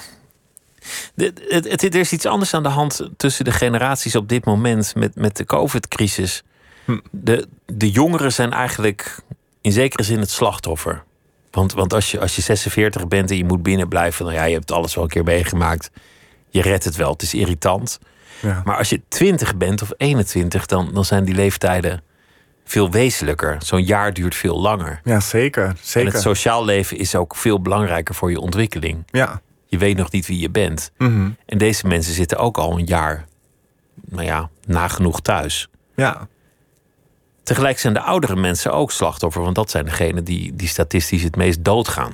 [1.16, 5.38] er is iets anders aan de hand tussen de generaties op dit moment met, met
[5.38, 6.44] de COVID-crisis.
[6.86, 7.00] Hm.
[7.12, 9.20] De, de jongeren zijn eigenlijk
[9.62, 11.04] in zekere zin het slachtoffer.
[11.52, 14.44] Want, want als, je, als je 46 bent en je moet binnen blijven, dan ja,
[14.44, 15.92] je hebt alles wel een keer meegemaakt.
[16.50, 18.00] Je redt het wel, het is irritant.
[18.40, 18.62] Ja.
[18.66, 22.04] Maar als je 20 bent of 21, dan, dan zijn die leeftijden
[22.66, 23.56] veel wezenlijker.
[23.60, 25.02] Zo'n jaar duurt veel langer.
[25.04, 26.10] Ja, zeker, zeker.
[26.10, 29.04] En het sociaal leven is ook veel belangrijker voor je ontwikkeling.
[29.12, 29.42] Ja.
[29.68, 30.92] Je weet nog niet wie je bent.
[30.98, 31.30] Mhm.
[31.46, 33.26] En deze mensen zitten ook al een jaar,
[34.06, 35.68] nou ja, nagenoeg thuis.
[35.96, 36.28] Ja.
[37.44, 41.36] Tegelijk zijn de oudere mensen ook slachtoffer, want dat zijn degenen die, die statistisch het
[41.36, 42.12] meest doodgaan.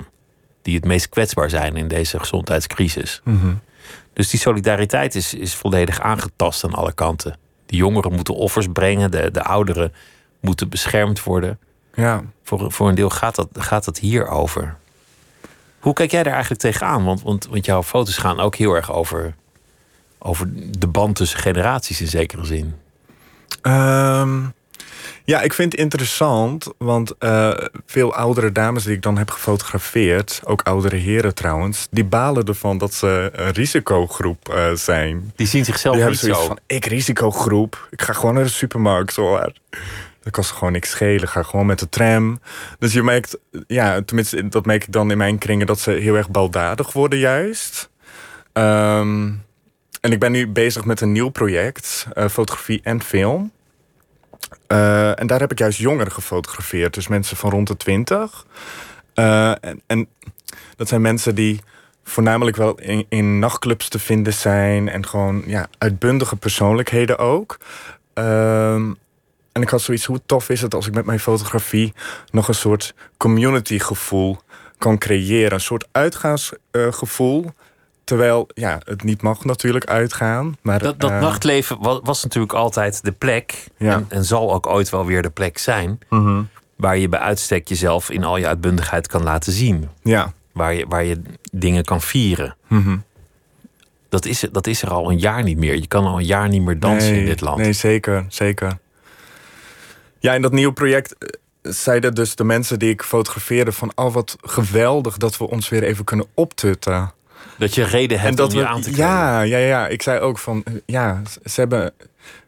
[0.61, 3.21] Die het meest kwetsbaar zijn in deze gezondheidscrisis.
[3.23, 3.53] Mhm.
[4.13, 7.37] Dus die solidariteit is, is volledig aangetast aan alle kanten.
[7.65, 9.93] De jongeren moeten offers brengen, de, de ouderen
[10.39, 11.59] moeten beschermd worden.
[11.93, 12.23] Ja.
[12.43, 14.77] Voor, voor een deel gaat dat, gaat dat hier over.
[15.83, 17.03] Hoe kijk jij daar eigenlijk tegenaan?
[17.03, 19.35] Want, want, want jouw foto's gaan ook heel erg over,
[20.19, 20.47] over
[20.79, 22.75] de band tussen generaties in zekere zin.
[23.61, 24.41] Ehm,
[25.23, 27.51] ja, ik vind het interessant, want uh,
[27.85, 32.77] veel oudere dames die ik dan heb gefotografeerd, ook oudere heren trouwens, die balen ervan
[32.77, 35.31] dat ze een risicogroep uh, zijn.
[35.35, 36.45] Die zien zichzelf die niet zo.
[36.45, 39.13] van, ik risicogroep, ik ga gewoon naar de supermarkt.
[39.13, 39.39] Zo.
[40.23, 41.27] Dat kost gewoon niks schelen.
[41.27, 42.39] Ga gewoon met de tram.
[42.79, 46.15] Dus je merkt, ja, tenminste, dat merk ik dan in mijn kringen, dat ze heel
[46.15, 47.89] erg baldadig worden, juist.
[48.53, 49.31] Ehm,
[50.01, 53.51] en ik ben nu bezig met een nieuw project, uh, fotografie en film.
[54.67, 58.45] Uh, en daar heb ik juist jongeren gefotografeerd, dus mensen van rond de twintig.
[59.15, 60.07] Uh, en, en,
[60.75, 61.61] dat zijn mensen die
[62.03, 67.57] voornamelijk wel in, nachtclubs te vinden zijn en gewoon ja, uitbundige persoonlijkheden ook.
[68.15, 68.91] Uh,
[69.53, 71.93] en ik had zoiets, hoe tof is het als ik met mijn fotografie
[72.31, 74.37] nog een soort community gevoel
[74.77, 75.53] kan creëren.
[75.53, 77.51] Een soort uitgaansgevoel.
[78.03, 80.57] terwijl ja, het niet mag natuurlijk uitgaan.
[80.61, 83.67] Maar, dat, dat uh, nachtleven was, was, natuurlijk altijd de plek.
[83.77, 83.93] Ja.
[83.93, 85.99] En, en, zal ook ooit wel weer de plek zijn.
[86.09, 89.89] Mm Waar je bij uitstek jezelf in al je uitbundigheid kan laten zien.
[90.01, 90.33] Ja.
[90.51, 92.55] Waar je, waar je dingen kan vieren.
[92.67, 93.03] Mm
[94.09, 95.75] Dat is, dat is er al een jaar niet meer.
[95.75, 97.57] Je kan al een jaar niet meer dansen in dit land.
[97.57, 98.77] Nee, zeker, zeker.
[100.23, 101.29] Ja, in dat nieuwe project eh,
[101.61, 103.91] zeiden dus de mensen die ik fotografeerde van...
[103.95, 107.11] oh, wat geweldig dat we ons weer even kunnen optutten.
[107.57, 109.05] Dat je reden hebt om je aan te kleden.
[109.05, 109.87] Ja, ja, ja.
[109.87, 111.93] Ik zei ook van, ja, ze hebben...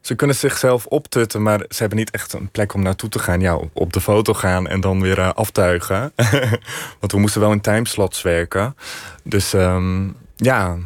[0.02, 3.40] Ze kunnen zichzelf optutten, maar ze hebben niet echt een plek om naartoe te gaan.
[3.40, 6.12] Ja, op de foto gaan en dan weer uh, aftuigen.
[7.00, 8.76] Want we moesten wel in timeslots werken.
[9.24, 10.78] Dus um, ja,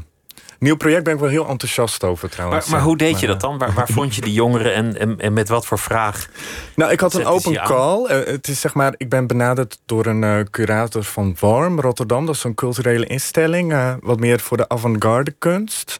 [0.59, 2.65] Nieuw project ben ik wel heel enthousiast over trouwens.
[2.65, 3.57] Maar, maar hoe deed je dat dan?
[3.57, 6.27] Waar, waar vond je die jongeren en, en, en, met wat voor vraag?
[6.75, 8.03] Nou, ik had een open call.
[8.03, 12.25] Uh, het is zeg maar, ik ben benaderd door een uh, curator van Warm, Rotterdam.
[12.25, 13.71] Dat is een culturele instelling.
[13.71, 15.99] Uh, wat meer voor de avant-garde kunst.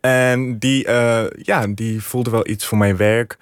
[0.00, 0.90] En die,
[1.42, 3.36] ja, die voelde wel iets voor mijn werk.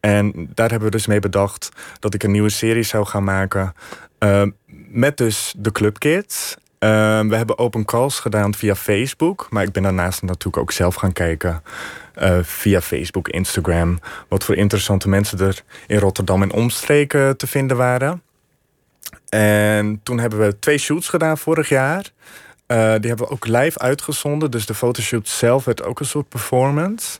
[0.00, 3.74] En daar hebben we dus mee bedacht dat ik een nieuwe serie zou gaan maken.
[4.88, 6.56] met dus de Clubkids.
[6.78, 9.46] Ehm, we hebben open calls gedaan via Facebook.
[9.50, 11.62] Maar ik ben daarnaast natuurlijk ook zelf gaan kijken.
[12.22, 13.98] Uh, via Facebook, Instagram.
[14.28, 18.22] Wat voor interessante mensen er in Rotterdam en omstreken te vinden waren.
[19.28, 22.10] En toen hebben we twee shoots gedaan vorig jaar.
[22.66, 24.50] Uh, die hebben we ook live uitgezonden.
[24.50, 27.18] Dus de fotoshoot zelf werd ook een soort performance.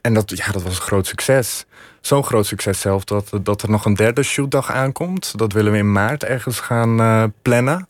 [0.00, 1.64] En dat, ja, dat was een groot succes.
[2.00, 5.38] Zo'n groot succes zelf dat, dat er nog een derde shootdag aankomt.
[5.38, 7.86] Dat willen we in maart ergens gaan uh, plannen.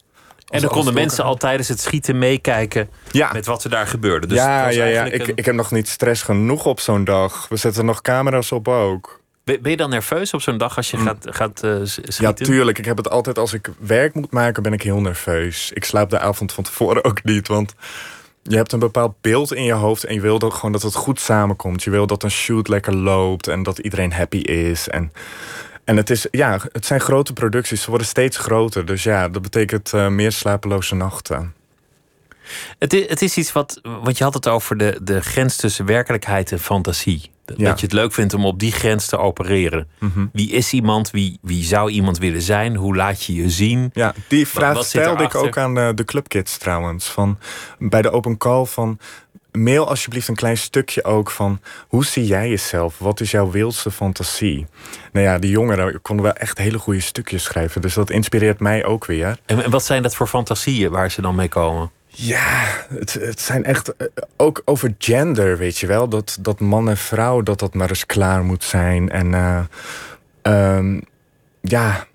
[0.55, 2.89] En dan konden mensen al tijdens het schieten meekijken
[3.33, 4.27] met wat er daar gebeurde.
[4.27, 5.05] Dus ja, ja, ja.
[5.05, 7.47] Ik, ik heb nog niet stress genoeg op zo'n dag.
[7.49, 9.23] We zetten nog camera's op ook.
[9.45, 11.07] Ben, je dan nerveus op zo'n dag als je mm.
[11.07, 12.25] gaat, gaat uh, schieten?
[12.25, 12.79] Ja, tuurlijk.
[12.79, 15.71] Ik heb het altijd als ik werk moet maken, ben ik heel nerveus.
[15.73, 17.75] Ik slaap de avond van tevoren ook niet, want
[18.43, 20.95] je hebt een bepaald beeld in je hoofd en je wil dat gewoon dat het
[20.95, 21.83] goed samenkomt.
[21.83, 24.89] Je wil dat een shoot lekker loopt en dat iedereen happy is.
[24.89, 25.13] En
[25.85, 28.87] en het, is, ja, het zijn grote producties, ze worden steeds groter.
[28.87, 31.55] Dus ja, dat betekent uh, meer slapeloze nachten.
[32.79, 35.87] Het is, het is iets wat, want je had het over de, de grens tussen
[35.87, 37.31] werkelijkheid en fantasie.
[37.45, 39.89] Dat je het leuk vindt om op die grens te opereren.
[39.99, 40.27] Mhm.
[40.33, 41.11] Wie is iemand?
[41.11, 42.77] Wie, wie zou iemand willen zijn?
[42.77, 43.91] Hoe laat je je zien?
[43.93, 47.07] Ja, die vraag stelde ik ook aan de, eh, de clubkids trouwens.
[47.07, 47.39] Van,
[47.79, 48.99] bij de open call van
[49.59, 52.99] mail alsjeblieft een klein stukje ook van hoe zie jij jezelf?
[52.99, 54.67] Wat is jouw wildste fantasie?
[55.13, 57.81] Nou ja, die jongeren konden wel echt hele goede stukjes schrijven.
[57.81, 59.39] Dus dat inspireert mij ook weer.
[59.47, 61.91] En, wat zijn dat voor fantasieën waar ze dan mee komen?
[62.07, 66.09] Ja, het, het zijn echt eh, ook over gender, weet je wel.
[66.09, 69.11] Dat, dat man en vrouw, dat dat maar eens klaar moet zijn.
[69.11, 69.61] En uh,
[70.77, 71.03] um,
[71.61, 72.07] ja,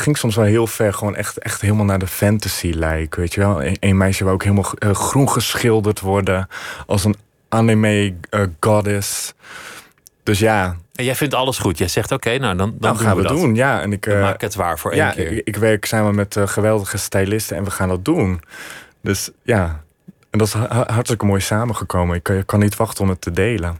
[0.00, 3.14] het ging soms wel heel ver, gewoon echt, echt helemaal naar de fantasy-lijk.
[3.14, 3.62] Weet je wel?
[3.80, 6.48] Een, meisje wou ook helemaal uh, groen geschilderd worden
[6.86, 7.16] als een
[7.48, 9.32] anime uh, goddess.
[10.22, 10.76] Dus ja.
[10.94, 11.78] En jij vindt alles goed.
[11.78, 13.32] Jij zegt oké, nou dan, dan, nou, gaan we, dat.
[13.32, 13.54] doen.
[13.54, 15.32] Ja, en ik uh, maak het waar voor één keer.
[15.32, 18.42] Ik, ik werk samen met geweldige stylisten en we gaan dat doen.
[19.02, 19.82] Dus ja,
[20.30, 20.52] en dat is
[20.86, 22.16] hartstikke mooi samengekomen.
[22.16, 23.78] Ik kan, ik kan niet wachten om het te delen.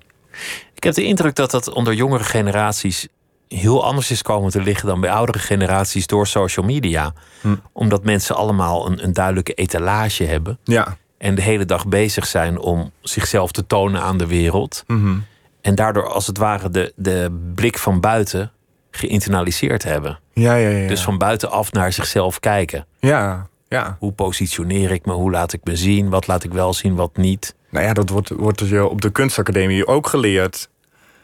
[0.75, 3.09] Ik heb de indruk dat dat onder jongere generaties
[3.55, 7.13] heel anders is komen te liggen dan bij oudere generaties door social media.
[7.41, 7.55] Hm.
[7.73, 10.59] Omdat mensen allemaal een, een duidelijke etalage hebben.
[10.65, 10.97] Ja.
[11.19, 14.85] En de hele dag bezig zijn om zichzelf te tonen aan de wereld.
[14.87, 15.17] Mhm.
[15.61, 18.53] En daardoor als het ware de, de blik van buiten
[18.91, 20.19] geïnternaliseerd hebben.
[20.33, 20.89] Ja, ja, ja.
[20.89, 22.87] Dus van buitenaf naar zichzelf kijken.
[22.99, 23.97] Ja, ja.
[23.99, 25.13] Hoe positioneer ik me?
[25.13, 26.09] Hoe laat ik me zien?
[26.09, 27.55] Wat laat ik wel zien, wat niet?
[27.71, 30.69] Nou ja, dat wordt, wordt je op de kunstacademie ook geleerd.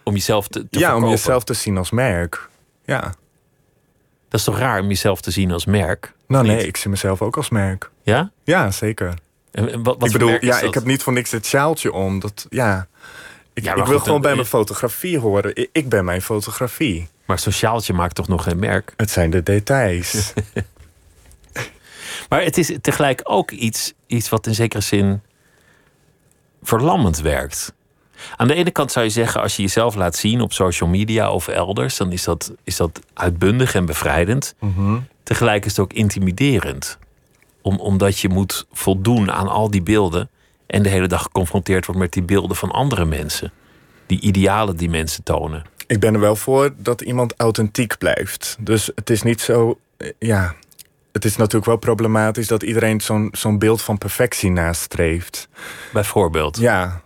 [0.09, 2.49] Om jezelf te, te Ja, om jezelf te zien als merk.
[2.85, 3.01] Ja.
[4.29, 6.13] Dat is toch raar om jezelf te zien als merk?
[6.27, 7.91] Nou nee, ik zie mezelf ook als merk.
[8.03, 8.31] Ja?
[8.45, 9.15] Ja, zeker.
[9.51, 12.21] En, wat, wat ik bedoel, ja, ik heb niet voor niks dit sjaaltje om.
[12.21, 12.87] Dat, ja.
[13.53, 15.57] Ik, ik wil gewoon bij mijn fotografie horen.
[15.57, 17.09] Ik, ik ben mijn fotografie.
[17.25, 18.93] Maar zo'n sjaaltje maakt toch nog geen merk?
[18.97, 20.33] Het zijn de details.
[22.29, 25.23] maar het is tegelijk ook iets, iets wat in zekere zin
[26.63, 27.75] verlammend werkt.
[28.37, 31.31] Aan de ene kant zou je zeggen, als je jezelf laat zien op social media
[31.31, 34.55] of elders, dan is dat, is dat uitbundig en bevrijdend.
[34.59, 34.99] Mhm.
[35.23, 36.99] Tegelijk is het ook intimiderend.
[37.63, 40.31] Om, omdat je moet voldoen aan al die beelden
[40.67, 43.53] en de hele dag geconfronteerd wordt met die beelden van andere mensen.
[44.07, 45.65] Die idealen die mensen tonen.
[45.87, 48.57] Ik ben er wel voor dat iemand authentiek blijft.
[48.61, 49.79] Dus het is niet zo.
[49.97, 50.55] Eh, ja,
[51.13, 55.49] het is natuurlijk wel problematisch dat iedereen zo'n zo'n beeld van perfectie nastreeft.
[55.93, 56.59] Bijvoorbeeld.
[56.59, 57.03] Ja,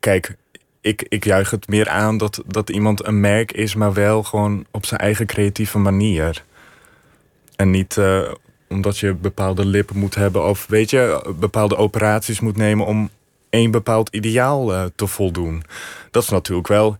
[0.00, 0.36] kijk,
[0.80, 4.66] ik, ik juich het meer aan dat, dat iemand een merk is, maar wel gewoon
[4.70, 6.44] op zijn eigen creatieve manier.
[7.56, 8.20] En niet uh,
[8.68, 13.10] omdat je bepaalde lippen moet hebben of weet je, bepaalde operaties moet nemen om
[13.50, 15.62] één bepaald ideaal uh, te voldoen.
[16.10, 16.96] Dat is natuurlijk wel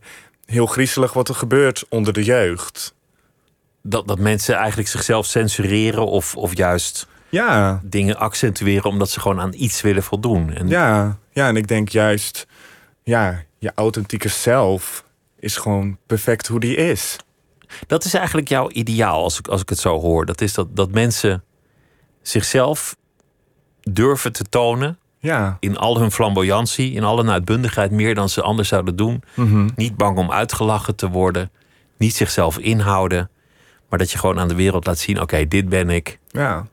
[0.46, 2.94] heel griezelig wat er gebeurt onder de jeugd.
[3.82, 7.80] Dat, dat mensen eigenlijk zichzelf censureren of, of juist ja.
[7.84, 10.52] dingen accentueren omdat ze gewoon aan iets willen voldoen.
[10.52, 10.68] En...
[10.68, 12.46] Ja, Ja, en ik denk juist,
[13.08, 15.04] ja, je authentieke zelf
[15.38, 17.16] is gewoon perfect hoe die is.
[17.86, 20.26] Dat is eigenlijk jouw ideaal, als ik, als ik het zo hoor.
[20.26, 21.44] Dat is dat, dat mensen
[22.22, 22.96] zichzelf
[23.80, 24.98] durven te tonen.
[25.18, 25.56] Ja.
[25.60, 29.22] In al hun flamboyantie, in alle uitbundigheid, meer dan ze anders zouden doen.
[29.34, 29.68] Mhm.
[29.76, 31.50] Niet bang om uitgelachen te worden.
[31.98, 33.30] Niet zichzelf inhouden.
[33.88, 36.18] Maar dat je gewoon aan de wereld laat zien: oké, dit ben ik.
[36.30, 36.66] Ja.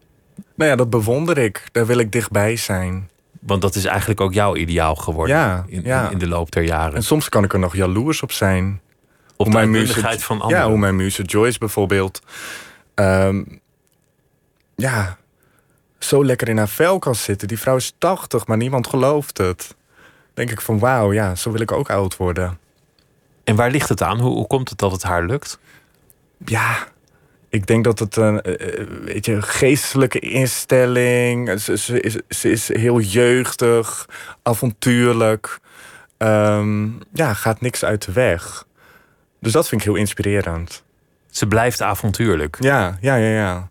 [0.55, 1.69] Nou ja, dat bewonder ik.
[1.71, 3.09] Daar wil ik dichtbij zijn.
[3.45, 6.09] Want dat is eigenlijk ook jouw ideaal geworden Ja, in, ja.
[6.09, 6.95] in, de loop der jaren.
[6.95, 8.81] En soms kan ik er nog jaloers op zijn.
[9.37, 10.63] Op Hoe de mijn muze- van anderen.
[10.63, 12.21] Ja, hoe mijn muze Joyce bijvoorbeeld.
[12.93, 13.43] ehm,
[14.75, 15.17] ja,
[15.99, 17.47] zo lekker in haar vel kan zitten.
[17.47, 19.75] Die vrouw is 80, maar niemand gelooft het.
[20.33, 22.59] Denk ik van wauw, ja, zo wil ik ook oud worden.
[23.43, 24.19] En waar ligt het aan?
[24.19, 25.59] Hoe, hoe komt het dat het haar lukt?
[26.45, 26.87] Ja,
[27.55, 31.59] ik denk dat het een eh, eh, weet je, geestelijke instelling.
[31.59, 34.05] Ze, ze, is, ze is heel jeugdig,
[34.43, 35.59] avontuurlijk.
[36.17, 38.65] Ehm, ja, gaat niks uit de weg.
[39.39, 40.83] Dus dat vind ik heel inspirerend.
[41.29, 42.57] Ze blijft avontuurlijk.
[42.59, 43.69] Ja, ja, ja, ja.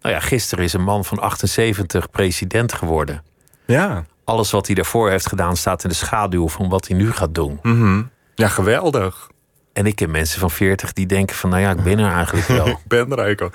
[0.00, 3.22] Nou ja, gisteren is een man van 78 president geworden.
[3.66, 7.12] Ja, Alles wat hij daarvoor heeft gedaan staat in de schaduw van wat hij nu
[7.12, 7.58] gaat doen.
[7.62, 8.02] mhm.
[8.34, 9.28] ja geweldig.
[9.74, 12.46] En ik ken mensen van 40 die denken van, nou ja, ik ben er eigenlijk
[12.46, 12.66] wel.
[12.84, 13.50] Ik ben er eigenlijk al.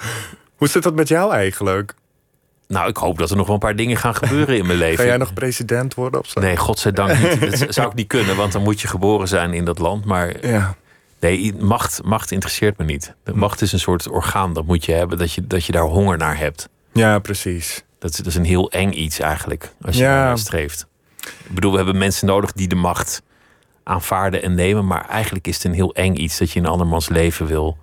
[0.55, 1.93] Hoe zit dat met jou eigenlijk?
[2.67, 4.97] nou, ik hoop dat er nog wel een paar dingen gaan gebeuren in mijn leven.
[4.97, 6.39] Ga jij nog president worden of zo?
[6.39, 7.59] Nee, godzijdank niet.
[7.59, 10.05] Dat zou ik niet kunnen, want dan moet je geboren zijn in dat land.
[10.05, 10.75] Maar Ja,
[11.19, 13.15] nee, macht, macht interesseert me niet.
[13.23, 15.83] De macht is een soort orgaan, dat moet je hebben, dat je, dat je daar
[15.83, 16.69] honger naar hebt.
[16.93, 17.83] ja precies.
[17.99, 20.25] Dat is, dat is een heel eng iets eigenlijk, als je Ja.
[20.27, 20.87] daar streeft.
[21.19, 23.21] Ik bedoel, we hebben mensen nodig die de macht
[23.89, 24.87] aanvaarden en nemen.
[24.87, 27.77] Maar eigenlijk is het een heel eng iets dat je in andermans leven wil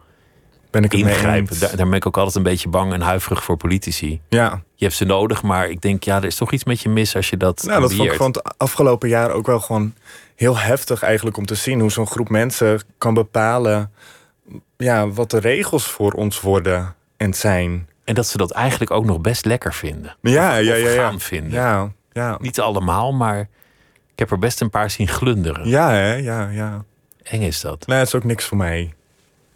[0.71, 1.59] Ben ik ingrijpen.
[1.61, 4.21] Daar, daar ben ik ook altijd een beetje bang en huiverig voor politici.
[4.29, 6.89] Ja, Je hebt ze nodig, maar ik denk, ja, er is toch iets met je
[6.89, 9.95] mis als je dat Nou, dat vond ik van het afgelopen jaar ook wel gewoon
[10.35, 13.91] heel heftig eigenlijk om te zien hoe zo'n groep mensen kan bepalen
[14.77, 17.89] ja, wat de regels voor ons worden en zijn.
[18.05, 20.17] En dat ze dat eigenlijk ook nog best lekker vinden.
[20.21, 21.03] Ja, Of- ja, ja, ja.
[21.03, 21.53] gaan vinden.
[21.53, 22.39] Ja, ja.
[22.41, 23.49] Niet allemaal, maar
[24.17, 25.69] ik heb er best een paar zien glunderen.
[25.69, 26.15] Ja, hè?
[26.15, 26.85] Ja, ja.
[27.23, 27.87] Eng is dat.
[27.87, 28.95] Nee, het is ook niks voor mij.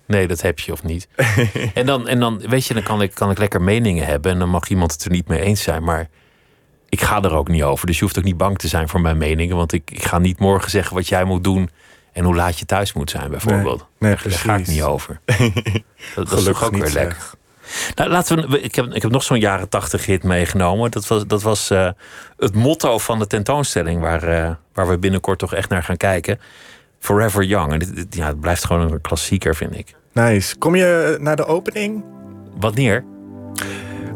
[0.07, 1.09] Nee, dat heb je of niet.
[1.75, 4.39] en, dan, en dan, weet je, dan kan ik, kan ik lekker meningen hebben en
[4.39, 5.83] dan mag iemand het er niet mee eens zijn.
[5.83, 6.09] Maar
[6.89, 7.87] ik ga er ook niet over.
[7.87, 9.57] Dus je hoeft ook niet bang te zijn voor mijn meningen.
[9.57, 11.71] Want ik, ik ga niet morgen zeggen wat jij moet doen
[12.13, 13.87] en hoe laat je thuis moet zijn, bijvoorbeeld.
[13.99, 15.21] nee, Daar ga ik niet over.
[16.15, 17.31] dat, dat is toch ook niet, weer lekker.
[17.95, 20.91] Nou, laten we, ik, heb, ik heb nog zo'n jaren tachtig hit meegenomen.
[20.91, 21.89] Dat was, dat was eh,
[22.39, 26.41] het motto van de tentoonstelling waar, eh, waar we binnenkort toch echt naar gaan kijken.
[26.99, 27.73] Forever Young.
[27.73, 29.95] En dit, dit- ja, het blijft gewoon een klassieker, vind ik.
[30.13, 30.57] Nice.
[30.57, 32.05] Kom je naar de opening?
[32.57, 33.05] Wanneer?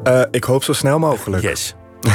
[0.05, 1.43] Eh, ik hoop zo snel mogelijk.
[1.43, 1.75] Yes.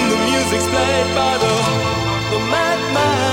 [0.51, 1.53] Played by the,
[2.29, 3.30] the madman.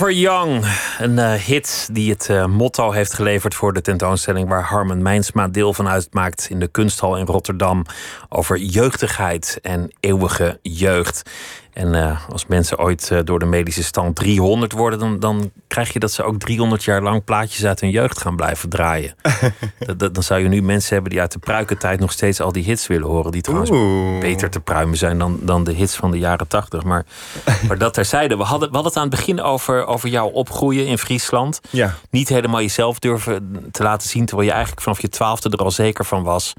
[0.00, 0.64] Forever Young.
[0.98, 5.48] Een uh, hit die het uh, motto heeft geleverd voor de tentoonstelling waar Harmen Mijnsma
[5.48, 7.84] deel van uitmaakt in de kunsthal in Rotterdam.
[8.28, 11.30] Over jeugdigheid en eeuwige jeugd.
[11.72, 15.92] En uh, als mensen ooit uh, door de medische stand 300 worden, dan, dan krijg
[15.92, 19.14] je dat ze ook 300 jaar lang plaatjes uit hun jeugd gaan blijven draaien.
[19.96, 22.64] dat, dan zou je nu mensen hebben die uit de pruikentijd nog steeds al die
[22.64, 23.32] hits willen horen.
[23.32, 24.20] Die trouwens Oeh.
[24.20, 26.82] beter te pruimen zijn dan, dan de hits van de jaren 80.
[26.82, 27.04] Maar,
[27.68, 28.36] maar dat terzijde.
[28.36, 31.60] We hadden, we hadden het aan het begin over, over jouw opgroeien in Friesland.
[31.70, 31.94] Ja.
[32.10, 35.70] Niet helemaal jezelf durven te laten zien, terwijl je eigenlijk vanaf je twaalfde er al
[35.70, 36.54] zeker van was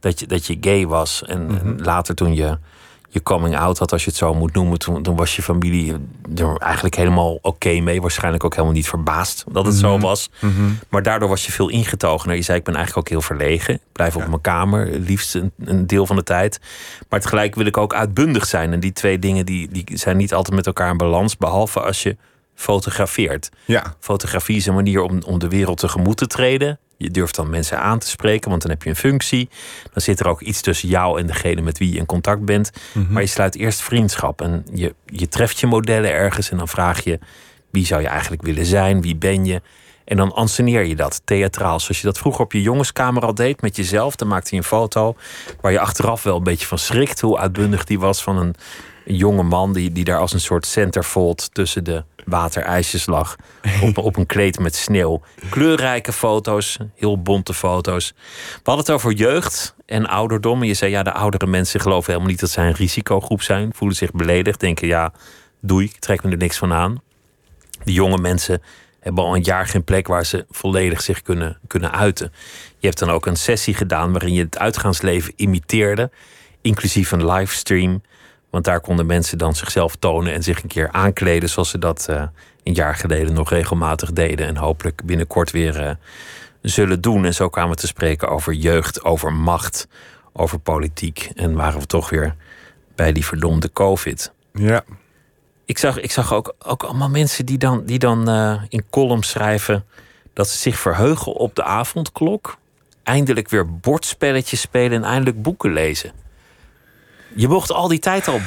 [0.00, 1.22] dat je, dat je gay was.
[1.26, 1.58] En, mm -hmm.
[1.58, 2.58] en later toen je
[3.08, 5.92] je coming out had, als je het zo moet noemen, toen, toen was je familie
[6.36, 8.00] er eigenlijk helemaal oké okay mee.
[8.00, 10.00] Waarschijnlijk ook helemaal niet verbaasd dat het zo Mhm.
[10.06, 10.30] was.
[10.88, 12.36] Maar daardoor was je veel ingetogener.
[12.36, 13.74] Je zei, ik ben eigenlijk ook heel verlegen.
[13.74, 16.60] Ik blijf op mijn kamer, liefst een, een, deel van de tijd.
[17.08, 18.72] Maar tegelijk wil ik ook uitbundig zijn.
[18.72, 21.36] En die twee dingen die, die zijn niet altijd met elkaar in balans.
[21.36, 22.16] Behalve als je
[22.54, 23.48] fotografeert.
[23.64, 23.94] Ja.
[24.00, 26.78] Fotografie is een manier om, om de wereld tegemoet te treden.
[26.96, 29.48] Je durft dan mensen aan te spreken, want dan heb je een functie.
[29.92, 32.70] Dan zit er ook iets tussen jou en degene met wie je in contact bent.
[32.92, 33.12] Mhm.
[33.12, 34.40] Maar je sluit eerst vriendschap.
[34.40, 37.18] En je, je treft je modellen ergens en dan vraag je...
[37.70, 39.02] wie zou je eigenlijk willen zijn?
[39.02, 39.62] Wie ben je?
[40.04, 41.80] En dan anseneer je dat theatraal.
[41.80, 44.16] Zoals je dat vroeger op je jongenskamer al deed met jezelf.
[44.16, 45.16] Dan maakte je een foto
[45.60, 47.20] waar je achteraf wel een beetje van schrikt...
[47.20, 48.54] hoe uitbundig die was van een,
[49.06, 49.72] een jonge man...
[49.72, 53.36] Die, die daar als een soort centerfold tussen de waterijsjes lag.
[53.82, 55.20] Op, op een kleed met sneeuw.
[55.50, 58.12] Kleurrijke foto's, heel bonte foto's.
[58.52, 60.60] We hadden het over jeugd en ouderdom.
[60.60, 63.74] En je zei, ja, de oudere mensen geloven helemaal niet dat zij een risicogroep zijn.
[63.74, 65.12] Voelen zich beledigd, denken, ja,
[65.60, 67.02] doei, ik trek me er niks van aan.
[67.84, 68.62] De jonge mensen
[69.00, 72.32] hebben al een jaar geen plek waar ze volledig zich kunnen, kunnen uiten.
[72.78, 76.10] Je hebt dan ook een sessie gedaan waarin je het uitgaansleven imiteerde.
[76.60, 78.02] Inclusief een livestream.
[78.56, 82.06] Want daar konden mensen dan zichzelf tonen en zich een keer aankleden zoals ze dat
[82.10, 82.22] uh,
[82.62, 84.46] een jaar geleden nog regelmatig deden.
[84.46, 85.90] En hopelijk binnenkort weer uh,
[86.62, 87.24] zullen doen.
[87.24, 89.88] En zo kwamen we te spreken over jeugd, over macht,
[90.32, 91.30] over politiek.
[91.34, 92.34] En waren we toch weer
[92.94, 94.32] bij die verdomde COVID.
[94.52, 94.84] Ja.
[95.64, 99.30] Ik zag, ik zag ook, ook allemaal mensen die dan, die dan uh, in columns
[99.30, 99.84] schrijven
[100.32, 102.56] dat ze zich verheugen op de avondklok.
[103.02, 106.24] Eindelijk weer bordspelletjes spelen en eindelijk boeken lezen.
[107.36, 108.40] Je mocht al die tijd al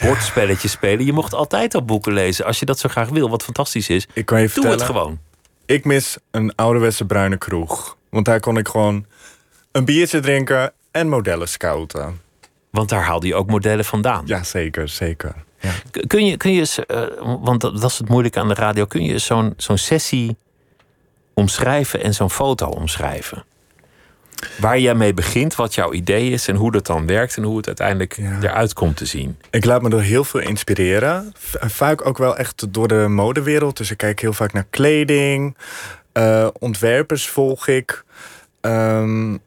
[0.00, 1.04] bordspelletjes spelen.
[1.04, 2.44] Je mocht altijd al boeken lezen.
[2.44, 4.06] Als je dat zo graag wil, wat fantastisch is.
[4.12, 5.18] Ik kan je Doe het gewoon.
[5.66, 7.96] Ik mis een ouderwetse bruine kroeg.
[8.10, 9.06] Want daar kon ik gewoon
[9.72, 12.20] een biertje drinken en modellen scouten.
[12.70, 14.22] Want daar haalde je ook modellen vandaan.
[14.26, 15.34] Ja, zeker, zeker.
[15.60, 15.72] Ja.
[16.06, 19.04] Kun je, kun je uh, want dat, dat, is het moeilijke aan de radio, kun
[19.04, 20.36] je zo'n zo'n sessie
[21.34, 23.44] omschrijven en zo'n foto omschrijven?
[24.60, 27.56] Waar jij mee begint, wat jouw idee is en hoe dat dan werkt en hoe
[27.56, 28.38] het uiteindelijk ja.
[28.42, 29.38] eruit komt te zien.
[29.50, 31.32] Ik laat me door heel veel inspireren.
[31.60, 33.76] Vaak ook wel echt door de modewereld.
[33.76, 35.56] Dus ik kijk heel vaak naar kleding.
[36.12, 38.04] Uh, ontwerpers volg ik.
[38.60, 39.40] Um,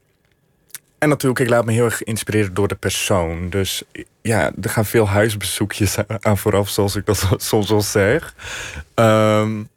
[1.00, 3.50] en natuurlijk, ik laat me heel erg inspireren door de persoon.
[3.50, 3.84] Dus
[4.22, 8.36] ja, er gaan veel huisbezoekjes aan vooraf, zoals ik dat soms wel zeg.
[8.96, 9.70] Um,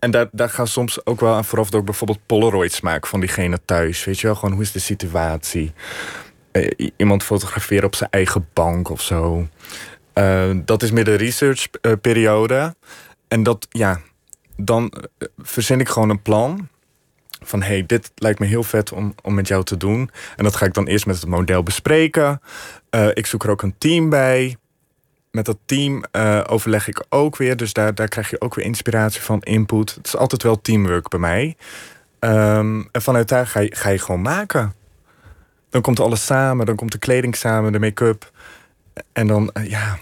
[0.00, 3.58] en daar, daar gaan soms ook wel aan vooraf ik bijvoorbeeld Polaroids maak van diegene
[3.64, 4.04] thuis.
[4.04, 5.72] Weet je wel, gewoon hoe is de situatie?
[6.52, 9.48] Uh, iemand fotograferen op zijn eigen bank of zo.
[10.14, 12.54] Uh, dat is meer de researchperiode.
[12.54, 12.70] Uh,
[13.28, 14.00] en dat, ja,
[14.56, 14.92] dan
[15.38, 16.68] verzin ik gewoon een plan
[17.42, 20.10] van hey, dit lijkt me heel vet om, om met jou te doen.
[20.36, 22.40] En dat ga ik dan eerst met het model bespreken.
[23.14, 24.56] Ik zoek er ook een team bij.
[25.30, 27.56] Met dat team uh, overleg ik ook weer.
[27.56, 29.94] Dus daar, daar krijg je ook weer inspiratie van, input.
[29.94, 31.56] Het is altijd wel teamwork bij mij.
[32.20, 34.74] Um, en vanuit daar ga je, ga je gewoon maken.
[35.70, 36.66] Dan komt alles samen.
[36.66, 38.30] Dan komt de kleding samen, de make-up.
[39.12, 39.98] En dan, uh, ja...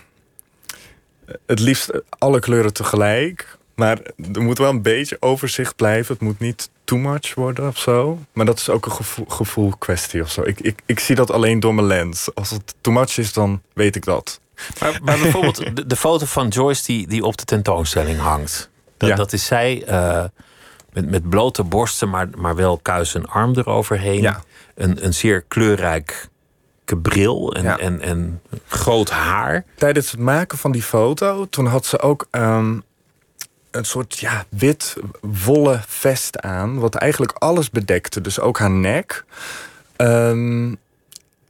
[1.46, 3.56] Het liefst alle kleuren tegelijk.
[3.74, 4.00] Maar
[4.32, 6.14] er moet wel een beetje overzicht blijven.
[6.14, 8.18] Het moet niet too much worden of zo.
[8.32, 10.42] Maar dat is ook een gevoel, gevoel kwestie of zo.
[10.42, 12.34] Ik, ik, ik zie dat alleen door mijn lens.
[12.34, 14.40] Als het too much is, dan weet ik dat.
[14.80, 18.70] Maar, maar bijvoorbeeld de, de, foto van Joyce die, die op de tentoonstelling hangt.
[18.96, 19.14] Dat, Ja.
[19.16, 20.24] dat is zij uh,
[20.92, 24.20] met, met blote borsten, maar, maar wel kuis en arm eroverheen.
[24.20, 24.42] Ja.
[24.74, 26.28] Een, een zeer kleurrijk
[27.02, 27.78] bril en, Ja.
[27.78, 29.64] en, en groot haar.
[29.74, 32.82] Tijdens het maken van die foto, toen had ze ook um,
[33.70, 36.78] een soort ja, wit wollen vest aan.
[36.78, 38.20] Wat eigenlijk alles bedekte.
[38.20, 39.24] Dus ook haar nek.
[39.96, 40.78] Um,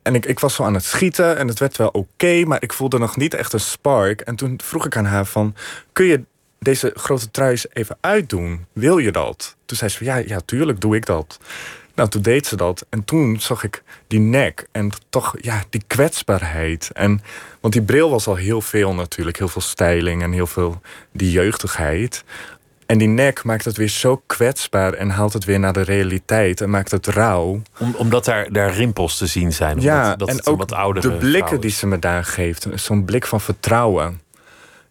[0.08, 2.72] en ik, ik was zo aan het schieten en het werd wel oké, maar ik
[2.72, 4.20] voelde nog niet echt een spark.
[4.20, 5.54] En toen vroeg ik aan haar van,
[5.92, 6.22] kun je
[6.58, 8.66] deze grote trui even uitdoen?
[8.72, 9.56] Wil je dat?
[9.66, 11.38] Toen zei ze van, ja, ja tuurlijk doe ik dat.
[11.94, 12.86] Nou, toen deed ze dat.
[12.88, 16.90] En toen zag ik die nek en toch, ja, die kwetsbaarheid.
[16.92, 17.20] En,
[17.60, 19.38] want die bril was al heel veel natuurlijk.
[19.38, 20.80] Heel veel styling en heel veel
[21.12, 22.24] die jeugdigheid.
[22.88, 26.60] En die nek maakt het weer zo kwetsbaar en haalt het weer naar de realiteit
[26.60, 27.62] en maakt het rauw.
[27.78, 29.70] Om, omdat daar, daar rimpels te zien zijn.
[29.70, 32.66] Omdat, Ja, dat en ook wat oudere de blikken die ze me daar geeft.
[32.74, 34.20] Zo'n blik van vertrouwen.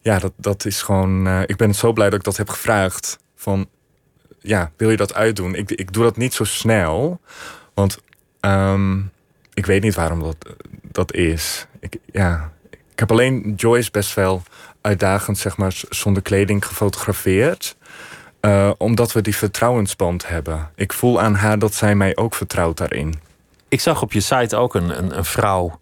[0.01, 1.27] Ja, dat, dat is gewoon...
[1.27, 3.19] eh, ik ben zo blij dat ik dat heb gevraagd.
[3.35, 3.67] Van,
[4.39, 5.55] ja, wil je dat uitdoen?
[5.55, 7.19] Ik, ik doe dat niet zo snel.
[7.73, 7.97] Want
[8.39, 8.97] ehm,
[9.53, 10.35] ik weet niet waarom dat,
[10.81, 11.67] dat is.
[11.79, 14.43] Ik, ja, ik heb alleen Joyce best wel
[14.81, 17.75] uitdagend, zeg maar, zonder kleding gefotografeerd.
[18.39, 20.69] Eh, omdat we die vertrouwensband hebben.
[20.75, 23.13] Ik voel aan haar dat zij mij ook vertrouwt daarin.
[23.67, 25.79] Ik zag op je site ook een, een, een vrouw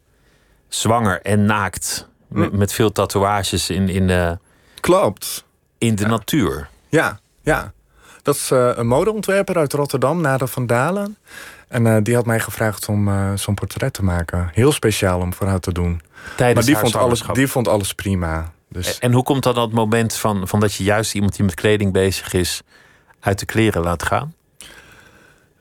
[0.68, 2.08] zwanger en naakt.
[2.28, 2.58] Met, Hm.
[2.58, 4.32] met veel tatoeages in, in, eh,
[4.80, 5.46] Klopt.
[5.78, 6.70] in de natuur.
[6.90, 7.74] Ja, ja.
[8.22, 11.18] Dat is eh, een modeontwerper uit Rotterdam, Nada van Dalen.
[11.68, 14.50] En eh, die had mij gevraagd om eh, zo'n portret te maken.
[14.54, 16.02] Heel speciaal om voor haar te doen.
[16.38, 18.52] Tijdens maar die haar vond, alles, die vond alles prima.
[18.76, 21.54] Dus En hoe komt dan dat moment van, van dat je juist iemand die met
[21.54, 22.62] kleding bezig is...
[23.20, 24.34] uit de kleren laat gaan?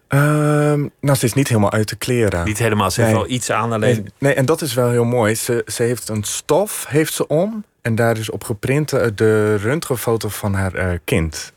[0.09, 2.45] Ehm, nou, ze is niet helemaal uit de kleren.
[2.45, 3.95] Niet helemaal, ze heeft wel iets aan, alleen...
[3.95, 5.35] Nee, nee, en dat is wel heel mooi.
[5.35, 7.65] Ze, ze heeft een stof heeft ze om.
[7.83, 11.53] En daar is op geprint eh, de röntgenfoto van haar eh, kind.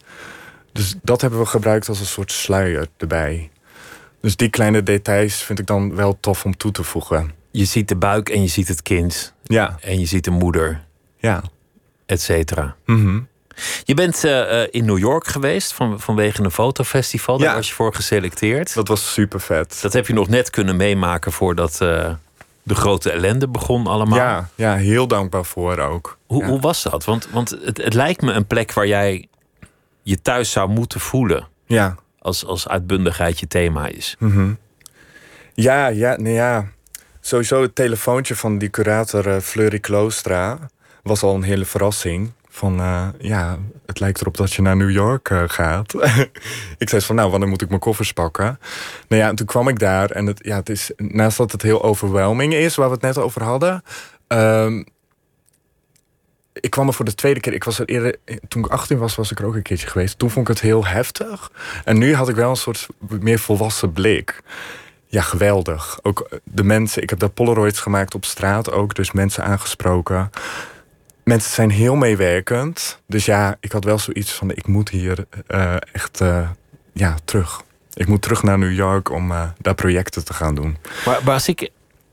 [0.71, 3.49] Dus dat hebben we gebruikt als een soort sluier erbij.
[4.21, 7.31] Dus die kleine details vind ik dan wel tof om toe te voegen.
[7.51, 9.33] Je ziet de buik en je ziet het kind.
[9.43, 10.86] Ja, En je ziet de moeder,
[11.27, 11.41] ja.
[12.05, 12.75] et cetera.
[12.85, 13.19] Mhm.
[13.83, 17.37] Je bent eh, eh, in New York geweest van, vanwege een fotofestival.
[17.37, 17.55] Daar Ja.
[17.55, 18.73] was je voor geselecteerd.
[18.73, 19.79] Dat was super vet.
[19.81, 22.13] Dat heb je nog net kunnen meemaken voordat eh,
[22.63, 24.17] de grote ellende begon allemaal.
[24.17, 26.17] Ja, ja, heel dankbaar voor ook.
[26.25, 26.49] Hoe, Ja.
[26.49, 27.05] hoe was dat?
[27.05, 29.27] Want, want het, het lijkt me een plek waar jij
[30.03, 31.47] je thuis zou moeten voelen.
[31.65, 34.15] Ja, Als, als uitbundigheid je thema is.
[34.19, 34.51] Mhm.
[35.53, 36.65] Ja, ja, nee, ja.
[37.21, 40.59] Sowieso het telefoontje van die curator Fleury Kloostra
[41.07, 42.31] was al een hele verrassing.
[42.49, 45.93] Van eh, ja, het lijkt erop dat je naar New York eh, gaat.
[46.77, 48.59] ik zei van nou, wanneer moet ik mijn koffers pakken?
[49.07, 51.61] Nou ja, en toen kwam ik daar en het, ja, het is, naast dat het
[51.61, 53.83] heel overwhelming is, waar we het net over hadden.
[54.27, 54.83] ehm,
[56.61, 57.53] ik kwam er voor de tweede keer.
[57.53, 58.15] Ik was er eerder,
[58.47, 60.19] toen ik 18 was, was ik er ook een keertje geweest.
[60.19, 61.51] Toen vond ik het heel heftig.
[61.83, 62.87] En nu had ik wel een soort
[63.19, 64.41] meer volwassen blik.
[65.05, 65.99] Ja, geweldig.
[66.01, 67.01] Ook de mensen.
[67.01, 68.95] Ik heb daar Polaroids gemaakt op straat ook.
[68.95, 70.29] Dus mensen aangesproken.
[71.27, 73.01] Mensen zijn heel meewerkend.
[73.07, 76.49] Dus ja, ik had wel zoiets van: ik moet hier eh, echt eh,
[76.93, 77.61] ja, terug.
[77.93, 80.77] Ik moet terug naar New York om eh, daar projecten te gaan doen.
[81.05, 81.69] Maar, maar als ik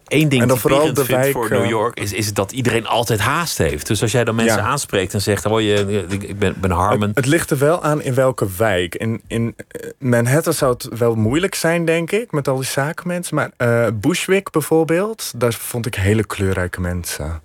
[0.06, 2.00] één ding typerend vooral de vind wijk, voor New York...
[2.00, 3.86] Is, is dat iedereen altijd haast heeft.
[3.86, 4.64] Dus als jij dan mensen Ja.
[4.64, 5.44] aanspreekt en zegt...
[5.44, 7.08] Hoi, je, ik ben, ben Harmon.
[7.08, 8.94] Het, het ligt er wel aan in welke wijk.
[8.94, 9.56] In, in
[9.98, 13.34] Manhattan zou het wel moeilijk zijn, denk ik, met al die zakenmensen.
[13.34, 13.50] Maar
[13.94, 17.42] Bushwick bijvoorbeeld, daar vond ik hele kleurrijke mensen.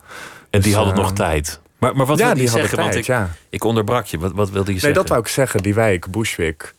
[0.50, 1.60] En die dus, hadden nog tijd.
[1.78, 2.70] Maar, maar wat ja, wilde je zeggen?
[2.70, 3.30] tijd, Want ik, ja.
[3.50, 4.20] ik onderbrak je.
[4.20, 5.00] Wat, wat wilde je Nee, zeggen?
[5.00, 6.74] dat wou ik zeggen, die wijk, Bushwick.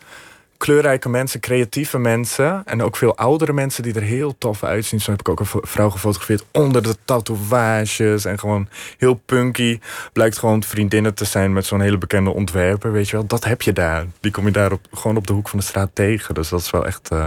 [0.56, 2.62] Kleurrijke mensen, creatieve mensen.
[2.64, 5.00] En ook veel oudere mensen die er heel tof uitzien.
[5.00, 8.24] Zo heb ik ook een vrouw gefotografeerd onder de tatoeages.
[8.24, 8.68] En gewoon
[8.98, 9.78] heel punky.
[10.12, 12.92] Blijkt gewoon vriendinnen te zijn met zo'n hele bekende ontwerper.
[12.92, 14.06] Weet je wel, dat heb je daar.
[14.20, 16.34] Die kom je daar op, gewoon op de hoek van de straat tegen.
[16.34, 17.26] Dus dat is wel echt eh,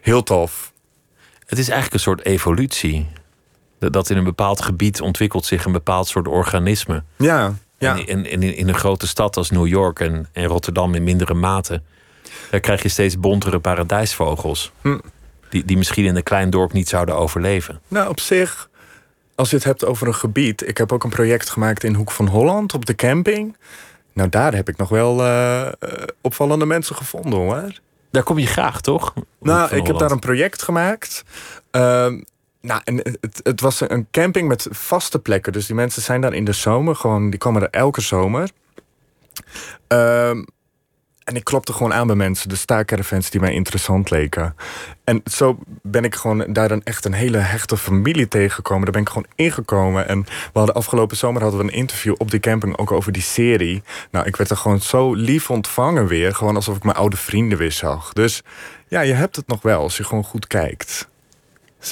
[0.00, 0.72] heel tof.
[1.46, 3.08] Het is eigenlijk een soort evolutie.
[3.82, 7.02] Dat dat in een bepaald gebied ontwikkelt zich een bepaald soort organisme.
[7.16, 7.96] Ja, ja.
[7.96, 11.04] En, en, en in, in een grote stad als New York en, en Rotterdam in
[11.04, 11.82] mindere mate...
[12.50, 14.72] daar krijg je steeds bontere paradijsvogels.
[14.80, 14.98] Hm.
[15.48, 17.80] Die, die misschien in een klein dorp niet zouden overleven.
[17.88, 18.68] Nou, op zich,
[19.34, 20.68] als je het hebt over een gebied.
[20.68, 23.56] Ik heb ook een project gemaakt in Hoek van Holland op de camping.
[24.12, 25.72] Nou, daar heb ik nog wel eh, eh,
[26.20, 27.72] opvallende mensen gevonden hoor.
[28.10, 29.14] Daar kom je graag, toch?
[29.40, 31.24] Nou, ik heb daar een project gemaakt.
[31.70, 32.20] Ehm,
[32.62, 35.52] nou, en het, het was een camping met vaste plekken.
[35.52, 38.50] Dus die mensen zijn daar in de zomer gewoon, die komen er elke zomer.
[39.86, 40.42] Ehm,
[41.24, 44.56] en ik klopte gewoon aan bij mensen, de staakcaravans die mij interessant leken.
[45.04, 48.82] En zo ben ik gewoon daar een, echt een hele hechte familie tegengekomen.
[48.82, 50.08] Daar ben ik gewoon ingekomen.
[50.08, 53.22] En we hadden afgelopen zomer hadden we een interview op die camping ook over die
[53.22, 53.82] serie.
[54.10, 56.34] Nou, ik werd er gewoon zo lief ontvangen weer.
[56.34, 58.12] Gewoon alsof ik mijn oude vrienden weer zag.
[58.12, 58.42] Dus
[58.88, 61.10] ja, je hebt het nog wel als je gewoon goed kijkt.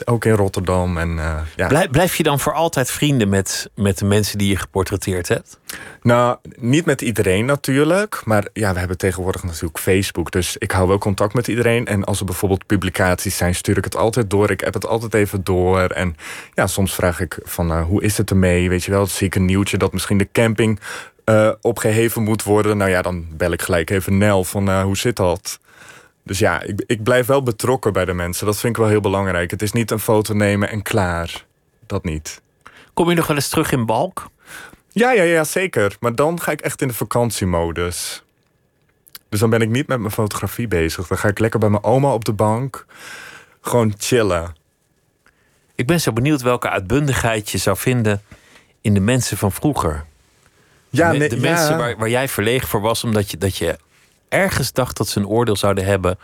[0.05, 1.67] Ook in Rotterdam en eh, ja.
[1.67, 5.59] Blijf, blijf je dan voor altijd vrienden met, met de mensen die je geportretteerd hebt?
[6.03, 8.23] Nou, niet met iedereen natuurlijk.
[8.25, 10.31] Maar ja, we hebben tegenwoordig natuurlijk Facebook.
[10.31, 11.87] Dus ik hou wel contact met iedereen.
[11.87, 14.51] En als er bijvoorbeeld publicaties zijn, stuur ik het altijd door.
[14.51, 15.81] Ik heb het altijd even door.
[15.81, 16.17] En
[16.55, 18.69] ja, soms vraag ik van eh, hoe is het ermee?
[18.69, 20.81] Weet je wel, zie ik een nieuwtje dat misschien de camping
[21.25, 22.77] eh, opgeheven moet worden.
[22.77, 25.59] Nou ja, dan bel ik gelijk even Nel van hoe zit dat?
[26.23, 28.47] Dus ja, ik, ik blijf wel betrokken bij de mensen.
[28.47, 29.51] Dat vind ik wel heel belangrijk.
[29.51, 31.45] Het is niet een foto nemen en klaar.
[31.87, 32.43] Dat niet.
[32.95, 34.31] Kom je nog wel eens terug in Balk?
[34.93, 35.97] Ja, ja, ja, zeker.
[36.01, 38.23] Maar dan ga ik echt in de vakantiemodus.
[39.29, 41.07] Dus dan ben ik niet met mijn fotografie bezig.
[41.07, 42.87] Dan ga ik lekker bij mijn oma op de bank.
[43.61, 44.55] Gewoon chillen.
[45.75, 48.23] Ik ben zo benieuwd welke uitbundigheid je zou vinden
[48.81, 50.05] in de mensen van vroeger.
[50.91, 51.43] Ja, de, nee, de ja.
[51.43, 53.79] mensen waar, waar jij verlegen voor was, omdat je, dat je
[54.31, 56.19] ergens dacht dat ze een oordeel zouden hebben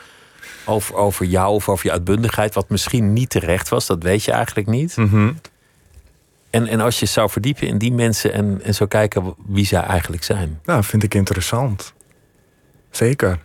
[0.65, 4.33] over, over jou of over je uitbundigheid, wat misschien niet terecht was, dat weet je
[4.33, 4.97] eigenlijk niet.
[4.97, 5.33] Mhm.
[6.51, 9.81] En, en als je zou verdiepen in die mensen en, en zou kijken wie zij
[9.81, 10.61] eigenlijk zijn.
[10.65, 11.93] Nou, vind ik interessant.
[12.91, 13.39] Zeker.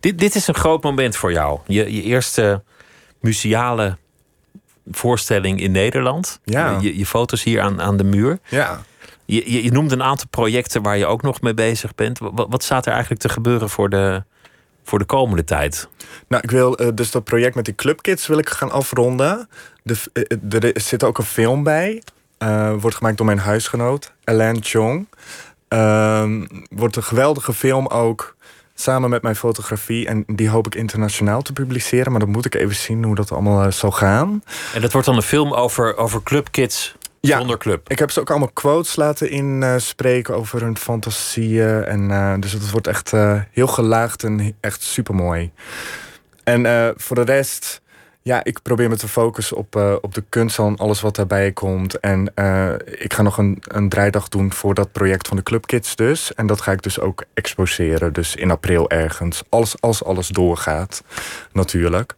[0.00, 1.60] Dit, dit is een groot moment voor jou.
[1.66, 2.62] Je, je eerste
[3.20, 3.96] museale
[4.90, 6.40] voorstelling in Nederland.
[6.44, 6.78] Ja.
[6.80, 8.38] Je, je foto's hier aan, aan de muur.
[8.48, 8.82] Ja.
[9.34, 12.18] Je, je, je noemde een aantal projecten waar je ook nog mee bezig bent.
[12.18, 14.22] Wat, wat staat er eigenlijk te gebeuren voor de,
[14.84, 15.88] voor de komende tijd?
[16.28, 19.48] Nou, ik wil eh, dus dat project met die clubkids wil ik gaan afronden.
[19.82, 22.02] De, f- eh, er zit ook een film bij.
[22.38, 25.08] Eh, wordt gemaakt door mijn huisgenoot, Alain Chong.
[25.68, 28.36] Ehm, wordt een geweldige film ook.
[28.74, 30.06] Samen met mijn fotografie.
[30.06, 32.10] En die hoop ik internationaal te publiceren.
[32.10, 34.42] Maar dan moet ik even zien hoe dat allemaal eh, zal gaan.
[34.74, 36.94] En dat wordt dan een film over, over clubkids
[37.28, 37.38] Ja.
[37.38, 37.90] zonder club.
[37.90, 41.84] Ik heb ze ook allemaal quotes laten inspreken over hun fantasieën.
[41.84, 45.50] En, eh, dus het wordt echt eh, heel gelaagd en echt super mooi.
[46.44, 47.80] En eh, voor de rest,
[48.22, 52.00] ja, ik probeer me te focussen op, op de kunst en alles wat daarbij komt.
[52.00, 52.32] En
[52.84, 56.34] ik ga nog een, een draaidag doen voor dat project van de Club Kids dus.
[56.34, 59.42] En dat ga ik dus ook exposeren, dus in april ergens.
[59.48, 61.02] Als, als alles doorgaat,
[61.52, 62.14] natuurlijk.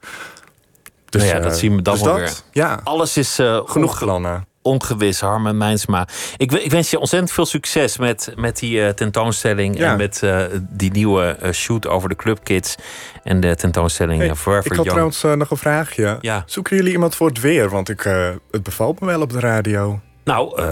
[1.09, 2.63] Dus, Nou ja, dat zien we dan dus wel dat, weer.
[2.65, 4.53] Ja, Alles is genoeg plannen.
[4.65, 6.09] Ongewis, Harmen Mijnsma.
[6.37, 9.79] Ik, ik wens je ontzettend veel succes met, met die eh, tentoonstelling...
[9.79, 9.91] Ja.
[9.91, 12.75] en met eh, die nieuwe eh, shoot over de clubkids...
[13.23, 15.13] en de tentoonstelling Hey, Forever ik had Young.
[15.13, 16.19] trouwens nog een vraagje.
[16.21, 16.43] Ja.
[16.47, 17.71] Zoeken jullie iemand voor het weer?
[17.71, 18.03] Want ik,
[18.51, 20.01] het bevalt me wel op de radio.
[20.25, 20.63] Nou,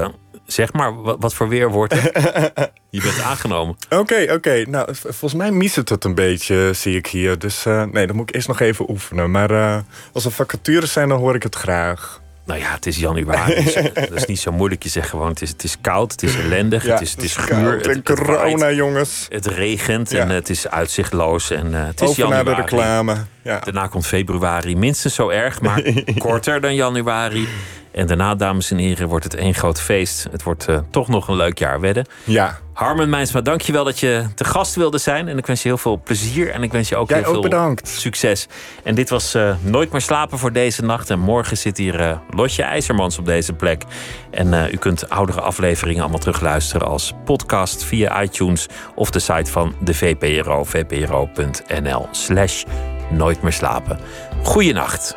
[0.47, 2.13] zeg maar, wat, wat voor weer wordt het?
[2.91, 3.77] je bent aangenomen.
[3.91, 4.65] Oké, oké.
[4.69, 7.39] Nou, volgens mij mis het het een beetje, zie ik hier.
[7.39, 9.31] Dus nee, dan moet ik eerst nog even oefenen.
[9.31, 9.83] Maar
[10.13, 12.22] als er vacatures zijn, dan hoor ik het graag.
[12.45, 13.63] Nou ja, het is januari.
[13.65, 14.83] dus, dat is niet zo moeilijk.
[14.83, 17.37] Je zegt gewoon, het is, het is koud, het is ellendig, het is, het is
[17.37, 17.57] guur.
[17.57, 19.27] En Het, het waait, corona, jongens.
[19.29, 20.19] het regent Ja.
[20.21, 21.51] en het is uitzichtloos.
[21.51, 22.57] En eh, het is Over naar januari.
[22.57, 23.17] de reclame.
[23.43, 23.59] Ja.
[23.59, 25.83] Daarna komt februari, minstens zo erg, maar
[26.19, 27.49] korter dan januari.
[27.93, 30.27] En daarna, dames en heren, wordt het één groot feest.
[30.31, 32.07] Het wordt eh, toch nog een leuk jaar wedden.
[32.25, 32.59] ja.
[32.73, 35.29] Harmen Mijnsma, dankjewel dat je te gast wilde zijn.
[35.29, 37.33] En ik wens je heel veel plezier en ik wens je ook Jij heel ook
[37.33, 37.89] veel bedankt.
[37.89, 38.47] succes.
[38.85, 41.11] En dit was eh, Nooit meer slapen voor deze nacht.
[41.11, 43.85] En morgen zit hier eh, Lotje IJzermans op deze plek.
[44.31, 49.75] En u kunt oudere afleveringen allemaal terugluisteren als podcast via iTunes of de site van
[49.81, 52.65] de VPRO, vpro.nl slash
[53.11, 53.99] nooit meer slapen.
[54.43, 55.17] Goeienacht.